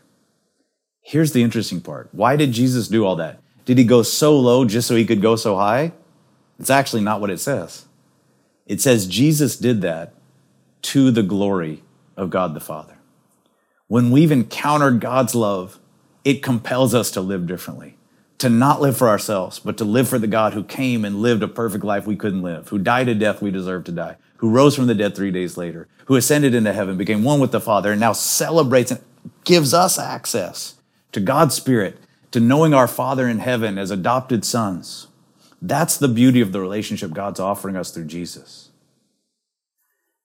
Here's 1.02 1.32
the 1.32 1.42
interesting 1.42 1.82
part. 1.82 2.08
Why 2.12 2.36
did 2.36 2.52
Jesus 2.52 2.88
do 2.88 3.04
all 3.04 3.16
that? 3.16 3.38
Did 3.66 3.76
he 3.76 3.84
go 3.84 4.02
so 4.02 4.34
low 4.38 4.64
just 4.64 4.88
so 4.88 4.96
he 4.96 5.04
could 5.04 5.20
go 5.20 5.36
so 5.36 5.56
high? 5.56 5.92
It's 6.60 6.70
actually 6.70 7.02
not 7.02 7.20
what 7.20 7.30
it 7.30 7.40
says. 7.40 7.86
It 8.66 8.80
says 8.80 9.06
Jesus 9.06 9.56
did 9.56 9.80
that 9.80 10.12
to 10.82 11.10
the 11.10 11.22
glory 11.22 11.82
of 12.16 12.30
God 12.30 12.54
the 12.54 12.60
Father. 12.60 12.98
When 13.88 14.10
we've 14.10 14.30
encountered 14.30 15.00
God's 15.00 15.34
love, 15.34 15.80
it 16.22 16.42
compels 16.42 16.94
us 16.94 17.10
to 17.12 17.20
live 17.22 17.46
differently, 17.46 17.96
to 18.38 18.50
not 18.50 18.80
live 18.80 18.96
for 18.96 19.08
ourselves, 19.08 19.58
but 19.58 19.78
to 19.78 19.84
live 19.84 20.08
for 20.08 20.18
the 20.18 20.26
God 20.26 20.52
who 20.52 20.62
came 20.62 21.04
and 21.04 21.22
lived 21.22 21.42
a 21.42 21.48
perfect 21.48 21.82
life 21.82 22.06
we 22.06 22.14
couldn't 22.14 22.42
live, 22.42 22.68
who 22.68 22.78
died 22.78 23.08
a 23.08 23.14
death 23.14 23.40
we 23.40 23.50
deserved 23.50 23.86
to 23.86 23.92
die, 23.92 24.16
who 24.36 24.50
rose 24.50 24.76
from 24.76 24.86
the 24.86 24.94
dead 24.94 25.16
three 25.16 25.30
days 25.30 25.56
later, 25.56 25.88
who 26.04 26.16
ascended 26.16 26.54
into 26.54 26.72
heaven, 26.72 26.96
became 26.96 27.24
one 27.24 27.40
with 27.40 27.52
the 27.52 27.60
Father, 27.60 27.90
and 27.90 28.00
now 28.00 28.12
celebrates 28.12 28.90
and 28.90 29.00
gives 29.44 29.72
us 29.72 29.98
access 29.98 30.74
to 31.12 31.20
God's 31.20 31.54
Spirit, 31.54 31.98
to 32.30 32.38
knowing 32.38 32.74
our 32.74 32.86
Father 32.86 33.26
in 33.26 33.38
heaven 33.38 33.78
as 33.78 33.90
adopted 33.90 34.44
sons. 34.44 35.08
That's 35.62 35.96
the 35.96 36.08
beauty 36.08 36.40
of 36.40 36.52
the 36.52 36.60
relationship 36.60 37.12
God's 37.12 37.40
offering 37.40 37.76
us 37.76 37.90
through 37.90 38.06
Jesus. 38.06 38.70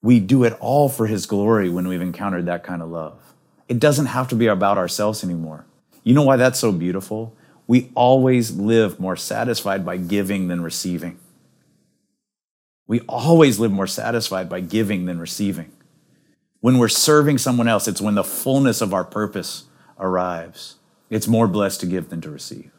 We 0.01 0.19
do 0.19 0.43
it 0.43 0.53
all 0.59 0.87
for 0.87 1.07
His 1.07 1.25
glory 1.25 1.69
when 1.69 1.87
we've 1.87 2.01
encountered 2.01 2.45
that 2.45 2.63
kind 2.63 2.81
of 2.81 2.89
love. 2.89 3.33
It 3.67 3.79
doesn't 3.79 4.05
have 4.07 4.27
to 4.29 4.35
be 4.35 4.47
about 4.47 4.77
ourselves 4.77 5.23
anymore. 5.23 5.65
You 6.03 6.13
know 6.13 6.21
why 6.21 6.37
that's 6.37 6.59
so 6.59 6.71
beautiful? 6.71 7.35
We 7.67 7.89
always 7.95 8.55
live 8.55 8.99
more 8.99 9.15
satisfied 9.15 9.83
by 9.83 9.97
giving 9.97 10.47
than 10.47 10.61
receiving. 10.61 11.17
We 12.87 13.01
always 13.01 13.59
live 13.59 13.71
more 13.71 13.87
satisfied 13.87 14.47
by 14.47 14.59
giving 14.59 15.05
than 15.05 15.19
receiving. 15.19 15.71
When 16.59 16.77
we're 16.77 16.87
serving 16.87 17.39
someone 17.39 17.67
else, 17.67 17.87
it's 17.87 18.01
when 18.01 18.15
the 18.15 18.23
fullness 18.23 18.81
of 18.81 18.93
our 18.93 19.03
purpose 19.03 19.63
arrives. 19.99 20.75
It's 21.09 21.27
more 21.27 21.47
blessed 21.47 21.79
to 21.81 21.87
give 21.87 22.09
than 22.09 22.21
to 22.21 22.29
receive. 22.29 22.71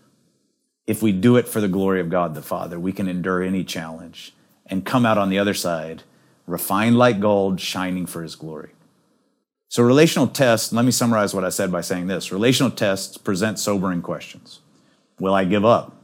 If 0.86 1.02
we 1.02 1.12
do 1.12 1.36
it 1.36 1.48
for 1.48 1.60
the 1.60 1.68
glory 1.68 2.00
of 2.00 2.10
God 2.10 2.34
the 2.34 2.42
Father, 2.42 2.78
we 2.78 2.92
can 2.92 3.08
endure 3.08 3.42
any 3.42 3.64
challenge 3.64 4.34
and 4.66 4.84
come 4.84 5.04
out 5.04 5.18
on 5.18 5.30
the 5.30 5.38
other 5.38 5.54
side 5.54 6.02
refined 6.46 6.96
like 6.96 7.20
gold, 7.20 7.60
shining 7.60 8.06
for 8.06 8.22
his 8.22 8.36
glory. 8.36 8.70
So, 9.68 9.82
relational 9.82 10.28
tests, 10.28 10.72
let 10.72 10.84
me 10.84 10.92
summarize 10.92 11.34
what 11.34 11.44
I 11.44 11.48
said 11.48 11.72
by 11.72 11.80
saying 11.80 12.06
this 12.06 12.30
relational 12.30 12.70
tests 12.70 13.16
present 13.18 13.58
sobering 13.58 14.00
questions. 14.00 14.60
Will 15.18 15.34
I 15.34 15.44
give 15.44 15.64
up? 15.64 15.96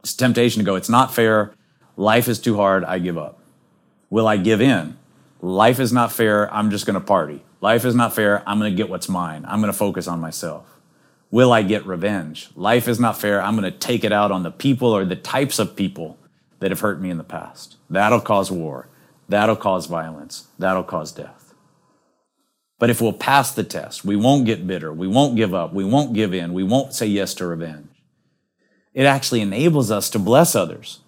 It's 0.00 0.14
temptation 0.14 0.58
to 0.58 0.66
go, 0.66 0.74
it's 0.74 0.88
not 0.88 1.14
fair. 1.14 1.54
Life 1.96 2.26
is 2.26 2.40
too 2.40 2.56
hard. 2.56 2.84
I 2.84 2.98
give 2.98 3.18
up. 3.18 3.38
Will 4.10 4.26
I 4.26 4.36
give 4.36 4.60
in? 4.60 4.96
Life 5.40 5.78
is 5.78 5.92
not 5.92 6.10
fair. 6.10 6.52
I'm 6.52 6.70
just 6.70 6.86
going 6.86 6.94
to 6.94 7.00
party. 7.00 7.42
Life 7.60 7.84
is 7.84 7.94
not 7.94 8.14
fair. 8.14 8.42
I'm 8.46 8.58
going 8.58 8.72
to 8.72 8.76
get 8.76 8.88
what's 8.88 9.08
mine. 9.08 9.44
I'm 9.46 9.60
going 9.60 9.72
to 9.72 9.78
focus 9.78 10.08
on 10.08 10.20
myself. 10.20 10.66
Will 11.32 11.50
I 11.50 11.62
get 11.62 11.86
revenge? 11.86 12.50
Life 12.54 12.86
is 12.86 13.00
not 13.00 13.18
fair. 13.18 13.42
I'm 13.42 13.56
going 13.56 13.70
to 13.70 13.76
take 13.76 14.04
it 14.04 14.12
out 14.12 14.30
on 14.30 14.42
the 14.42 14.50
people 14.50 14.92
or 14.92 15.06
the 15.06 15.16
types 15.16 15.58
of 15.58 15.74
people 15.74 16.18
that 16.60 16.70
have 16.70 16.80
hurt 16.80 17.00
me 17.00 17.08
in 17.08 17.16
the 17.16 17.24
past. 17.24 17.76
That'll 17.88 18.20
cause 18.20 18.50
war. 18.50 18.88
That'll 19.30 19.56
cause 19.56 19.86
violence. 19.86 20.48
That'll 20.58 20.84
cause 20.84 21.10
death. 21.10 21.54
But 22.78 22.90
if 22.90 23.00
we'll 23.00 23.14
pass 23.14 23.50
the 23.50 23.64
test, 23.64 24.04
we 24.04 24.14
won't 24.14 24.44
get 24.44 24.66
bitter. 24.66 24.92
We 24.92 25.08
won't 25.08 25.34
give 25.34 25.54
up. 25.54 25.72
We 25.72 25.84
won't 25.84 26.12
give 26.12 26.34
in. 26.34 26.52
We 26.52 26.64
won't 26.64 26.92
say 26.92 27.06
yes 27.06 27.32
to 27.34 27.46
revenge 27.46 27.88
It 28.92 29.06
actually 29.06 29.40
enables 29.40 29.90
us 29.90 30.10
to 30.10 30.18
bless 30.18 30.54
others. 30.54 31.00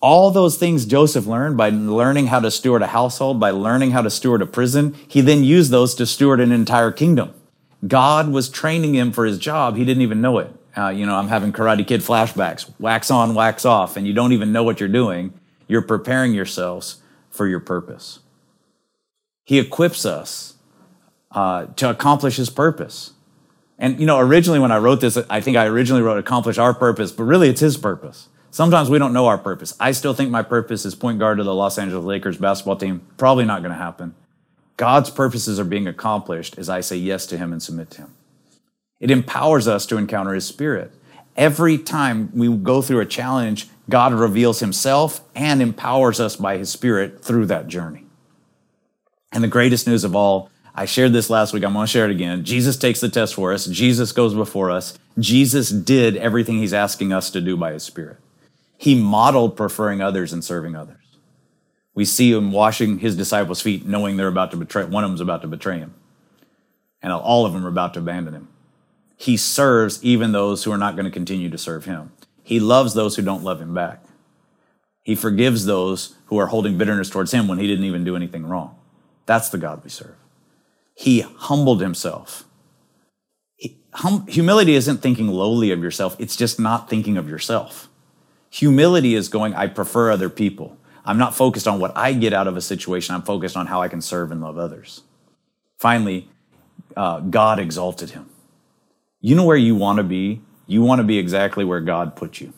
All 0.00 0.30
those 0.30 0.58
things 0.58 0.84
Joseph 0.84 1.26
learned 1.26 1.56
by 1.56 1.70
learning 1.70 2.26
how 2.26 2.40
to 2.40 2.50
steward 2.50 2.82
a 2.82 2.88
household, 2.88 3.40
by 3.40 3.50
learning 3.50 3.92
how 3.92 4.02
to 4.02 4.10
steward 4.10 4.42
a 4.42 4.46
prison, 4.46 4.94
he 5.08 5.22
then 5.22 5.42
used 5.42 5.70
those 5.70 5.94
to 5.94 6.04
steward 6.04 6.40
an 6.40 6.52
entire 6.52 6.92
kingdom. 6.92 7.32
God 7.86 8.30
was 8.30 8.48
training 8.48 8.94
him 8.94 9.12
for 9.12 9.24
his 9.24 9.38
job. 9.38 9.76
He 9.76 9.84
didn't 9.84 10.02
even 10.02 10.20
know 10.20 10.38
it. 10.38 10.50
Uh, 10.76 10.88
you 10.88 11.06
know, 11.06 11.14
I'm 11.16 11.28
having 11.28 11.52
Karate 11.52 11.86
Kid 11.86 12.00
flashbacks, 12.00 12.70
wax 12.80 13.10
on, 13.10 13.34
wax 13.34 13.64
off, 13.64 13.96
and 13.96 14.06
you 14.06 14.12
don't 14.12 14.32
even 14.32 14.52
know 14.52 14.62
what 14.62 14.80
you're 14.80 14.88
doing. 14.88 15.32
You're 15.68 15.82
preparing 15.82 16.34
yourselves 16.34 17.02
for 17.30 17.46
your 17.46 17.60
purpose. 17.60 18.20
He 19.44 19.58
equips 19.58 20.04
us 20.04 20.54
uh, 21.30 21.66
to 21.76 21.90
accomplish 21.90 22.36
his 22.36 22.50
purpose. 22.50 23.12
And, 23.78 24.00
you 24.00 24.06
know, 24.06 24.18
originally 24.18 24.58
when 24.58 24.72
I 24.72 24.78
wrote 24.78 25.00
this, 25.00 25.18
I 25.28 25.40
think 25.40 25.56
I 25.56 25.66
originally 25.66 26.02
wrote 26.02 26.18
accomplish 26.18 26.58
our 26.58 26.74
purpose, 26.74 27.12
but 27.12 27.24
really 27.24 27.48
it's 27.48 27.60
his 27.60 27.76
purpose. 27.76 28.28
Sometimes 28.50 28.88
we 28.88 28.98
don't 28.98 29.12
know 29.12 29.26
our 29.26 29.38
purpose. 29.38 29.74
I 29.80 29.90
still 29.92 30.14
think 30.14 30.30
my 30.30 30.42
purpose 30.42 30.84
is 30.84 30.94
point 30.94 31.18
guard 31.18 31.38
to 31.38 31.44
the 31.44 31.54
Los 31.54 31.76
Angeles 31.76 32.04
Lakers 32.04 32.38
basketball 32.38 32.76
team. 32.76 33.02
Probably 33.16 33.44
not 33.44 33.62
going 33.62 33.72
to 33.72 33.78
happen. 33.78 34.14
God's 34.76 35.10
purposes 35.10 35.60
are 35.60 35.64
being 35.64 35.86
accomplished 35.86 36.58
as 36.58 36.68
I 36.68 36.80
say 36.80 36.96
yes 36.96 37.26
to 37.26 37.38
him 37.38 37.52
and 37.52 37.62
submit 37.62 37.90
to 37.92 38.02
him. 38.02 38.14
It 39.00 39.10
empowers 39.10 39.68
us 39.68 39.86
to 39.86 39.96
encounter 39.96 40.34
his 40.34 40.46
spirit. 40.46 40.92
Every 41.36 41.78
time 41.78 42.30
we 42.32 42.54
go 42.56 42.80
through 42.80 43.00
a 43.00 43.06
challenge, 43.06 43.68
God 43.88 44.12
reveals 44.12 44.60
himself 44.60 45.20
and 45.34 45.60
empowers 45.60 46.20
us 46.20 46.36
by 46.36 46.56
his 46.58 46.70
spirit 46.70 47.24
through 47.24 47.46
that 47.46 47.66
journey. 47.66 48.06
And 49.32 49.42
the 49.42 49.48
greatest 49.48 49.86
news 49.86 50.04
of 50.04 50.14
all 50.14 50.50
I 50.74 50.86
shared 50.86 51.12
this 51.12 51.30
last 51.30 51.52
week. 51.52 51.64
I'm 51.64 51.72
going 51.72 51.86
to 51.86 51.90
share 51.90 52.06
it 52.06 52.10
again. 52.10 52.44
Jesus 52.44 52.76
takes 52.76 53.00
the 53.00 53.08
test 53.08 53.34
for 53.34 53.52
us. 53.52 53.66
Jesus 53.66 54.10
goes 54.10 54.34
before 54.34 54.70
us. 54.70 54.98
Jesus 55.18 55.70
did 55.70 56.16
everything 56.16 56.58
he's 56.58 56.74
asking 56.74 57.12
us 57.12 57.30
to 57.30 57.40
do 57.40 57.56
by 57.56 57.72
his 57.72 57.84
spirit. 57.84 58.16
He 58.76 59.00
modeled 59.00 59.56
preferring 59.56 60.00
others 60.00 60.32
and 60.32 60.44
serving 60.44 60.74
others. 60.74 61.03
We 61.94 62.04
see 62.04 62.32
him 62.32 62.50
washing 62.50 62.98
his 62.98 63.16
disciples' 63.16 63.60
feet, 63.60 63.86
knowing 63.86 64.16
they're 64.16 64.28
about 64.28 64.50
to 64.50 64.56
betray, 64.56 64.84
one 64.84 65.04
of 65.04 65.10
them's 65.10 65.20
about 65.20 65.42
to 65.42 65.48
betray 65.48 65.78
him. 65.78 65.94
And 67.02 67.12
all 67.12 67.46
of 67.46 67.52
them 67.52 67.64
are 67.64 67.68
about 67.68 67.94
to 67.94 68.00
abandon 68.00 68.34
him. 68.34 68.48
He 69.16 69.36
serves 69.36 70.02
even 70.02 70.32
those 70.32 70.64
who 70.64 70.72
are 70.72 70.78
not 70.78 70.96
going 70.96 71.04
to 71.04 71.10
continue 71.10 71.50
to 71.50 71.58
serve 71.58 71.84
him. 71.84 72.12
He 72.42 72.58
loves 72.60 72.94
those 72.94 73.16
who 73.16 73.22
don't 73.22 73.44
love 73.44 73.60
him 73.60 73.74
back. 73.74 74.04
He 75.02 75.14
forgives 75.14 75.66
those 75.66 76.16
who 76.26 76.38
are 76.38 76.46
holding 76.46 76.78
bitterness 76.78 77.10
towards 77.10 77.32
him 77.32 77.46
when 77.46 77.58
he 77.58 77.66
didn't 77.66 77.84
even 77.84 78.04
do 78.04 78.16
anything 78.16 78.46
wrong. 78.46 78.76
That's 79.26 79.50
the 79.50 79.58
God 79.58 79.82
we 79.84 79.90
serve. 79.90 80.16
He 80.94 81.20
humbled 81.20 81.80
himself. 81.80 82.44
Hum, 83.92 84.26
humility 84.26 84.74
isn't 84.74 84.98
thinking 84.98 85.28
lowly 85.28 85.70
of 85.70 85.80
yourself, 85.82 86.16
it's 86.18 86.36
just 86.36 86.58
not 86.58 86.90
thinking 86.90 87.16
of 87.16 87.28
yourself. 87.28 87.88
Humility 88.50 89.14
is 89.14 89.28
going, 89.28 89.54
I 89.54 89.68
prefer 89.68 90.10
other 90.10 90.28
people. 90.28 90.76
I'm 91.04 91.18
not 91.18 91.34
focused 91.34 91.68
on 91.68 91.80
what 91.80 91.96
I 91.96 92.12
get 92.12 92.32
out 92.32 92.46
of 92.46 92.56
a 92.56 92.60
situation, 92.60 93.14
I'm 93.14 93.22
focused 93.22 93.56
on 93.56 93.66
how 93.66 93.82
I 93.82 93.88
can 93.88 94.00
serve 94.00 94.30
and 94.30 94.40
love 94.40 94.58
others. 94.58 95.02
Finally, 95.78 96.28
uh, 96.96 97.20
God 97.20 97.58
exalted 97.58 98.10
him. 98.10 98.30
You 99.20 99.34
know 99.34 99.44
where 99.44 99.56
you 99.56 99.74
want 99.74 99.98
to 99.98 100.04
be? 100.04 100.42
You 100.66 100.82
want 100.82 101.00
to 101.00 101.04
be 101.04 101.18
exactly 101.18 101.64
where 101.64 101.80
God 101.80 102.16
put 102.16 102.40
you. 102.40 102.52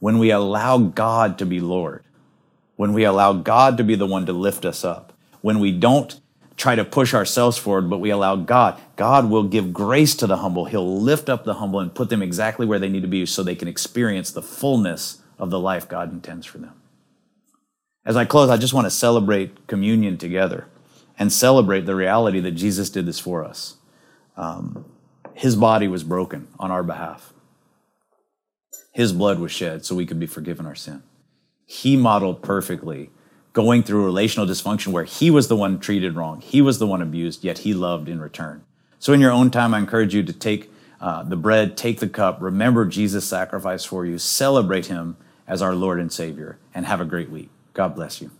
When 0.00 0.18
we 0.18 0.30
allow 0.30 0.78
God 0.78 1.38
to 1.38 1.46
be 1.46 1.58
Lord, 1.58 2.04
when 2.76 2.92
we 2.92 3.04
allow 3.04 3.32
God 3.32 3.76
to 3.78 3.84
be 3.84 3.96
the 3.96 4.06
one 4.06 4.26
to 4.26 4.32
lift 4.32 4.64
us 4.64 4.84
up, 4.84 5.12
when 5.40 5.58
we 5.58 5.72
don't 5.72 6.20
try 6.56 6.74
to 6.74 6.84
push 6.84 7.14
ourselves 7.14 7.56
forward, 7.56 7.88
but 7.88 7.98
we 7.98 8.10
allow 8.10 8.36
God. 8.36 8.80
God 8.96 9.30
will 9.30 9.44
give 9.44 9.72
grace 9.72 10.14
to 10.16 10.26
the 10.26 10.38
humble. 10.38 10.64
He'll 10.66 11.00
lift 11.00 11.28
up 11.28 11.44
the 11.44 11.54
humble 11.54 11.80
and 11.80 11.94
put 11.94 12.10
them 12.10 12.20
exactly 12.20 12.66
where 12.66 12.80
they 12.80 12.88
need 12.88 13.02
to 13.02 13.08
be 13.08 13.24
so 13.26 13.42
they 13.42 13.54
can 13.54 13.68
experience 13.68 14.32
the 14.32 14.42
fullness 14.42 15.22
of 15.38 15.50
the 15.50 15.58
life 15.58 15.88
God 15.88 16.12
intends 16.12 16.46
for 16.46 16.58
them. 16.58 16.74
As 18.08 18.16
I 18.16 18.24
close, 18.24 18.48
I 18.48 18.56
just 18.56 18.72
want 18.72 18.86
to 18.86 18.90
celebrate 18.90 19.66
communion 19.66 20.16
together 20.16 20.66
and 21.18 21.30
celebrate 21.30 21.82
the 21.82 21.94
reality 21.94 22.40
that 22.40 22.52
Jesus 22.52 22.88
did 22.88 23.04
this 23.04 23.18
for 23.18 23.44
us. 23.44 23.76
Um, 24.34 24.86
his 25.34 25.56
body 25.56 25.88
was 25.88 26.04
broken 26.04 26.48
on 26.58 26.70
our 26.70 26.82
behalf. 26.82 27.34
His 28.92 29.12
blood 29.12 29.38
was 29.38 29.52
shed 29.52 29.84
so 29.84 29.94
we 29.94 30.06
could 30.06 30.18
be 30.18 30.26
forgiven 30.26 30.64
our 30.64 30.74
sin. 30.74 31.02
He 31.66 31.98
modeled 31.98 32.42
perfectly 32.42 33.10
going 33.52 33.82
through 33.82 34.06
relational 34.06 34.46
dysfunction 34.46 34.88
where 34.88 35.04
he 35.04 35.30
was 35.30 35.48
the 35.48 35.56
one 35.56 35.78
treated 35.78 36.16
wrong, 36.16 36.40
he 36.40 36.62
was 36.62 36.78
the 36.78 36.86
one 36.86 37.02
abused, 37.02 37.44
yet 37.44 37.58
he 37.58 37.74
loved 37.74 38.08
in 38.08 38.22
return. 38.22 38.64
So, 38.98 39.12
in 39.12 39.20
your 39.20 39.32
own 39.32 39.50
time, 39.50 39.74
I 39.74 39.78
encourage 39.78 40.14
you 40.14 40.22
to 40.22 40.32
take 40.32 40.72
uh, 40.98 41.24
the 41.24 41.36
bread, 41.36 41.76
take 41.76 42.00
the 42.00 42.08
cup, 42.08 42.40
remember 42.40 42.86
Jesus' 42.86 43.26
sacrifice 43.26 43.84
for 43.84 44.06
you, 44.06 44.16
celebrate 44.16 44.86
him 44.86 45.18
as 45.46 45.60
our 45.60 45.74
Lord 45.74 46.00
and 46.00 46.10
Savior, 46.10 46.58
and 46.74 46.86
have 46.86 47.02
a 47.02 47.04
great 47.04 47.28
week. 47.28 47.50
God 47.78 47.94
bless 47.94 48.20
you. 48.20 48.30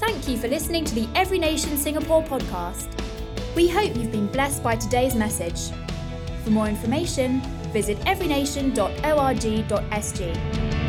Thank 0.00 0.26
you 0.26 0.38
for 0.38 0.48
listening 0.48 0.86
to 0.86 0.94
the 0.94 1.06
Every 1.14 1.38
Nation 1.38 1.76
Singapore 1.76 2.22
podcast. 2.22 2.88
We 3.54 3.68
hope 3.68 3.94
you've 3.94 4.10
been 4.10 4.28
blessed 4.28 4.62
by 4.62 4.76
today's 4.76 5.14
message. 5.14 5.70
For 6.44 6.50
more 6.50 6.66
information, 6.66 7.42
visit 7.74 7.98
everynation.org.sg. 8.06 10.83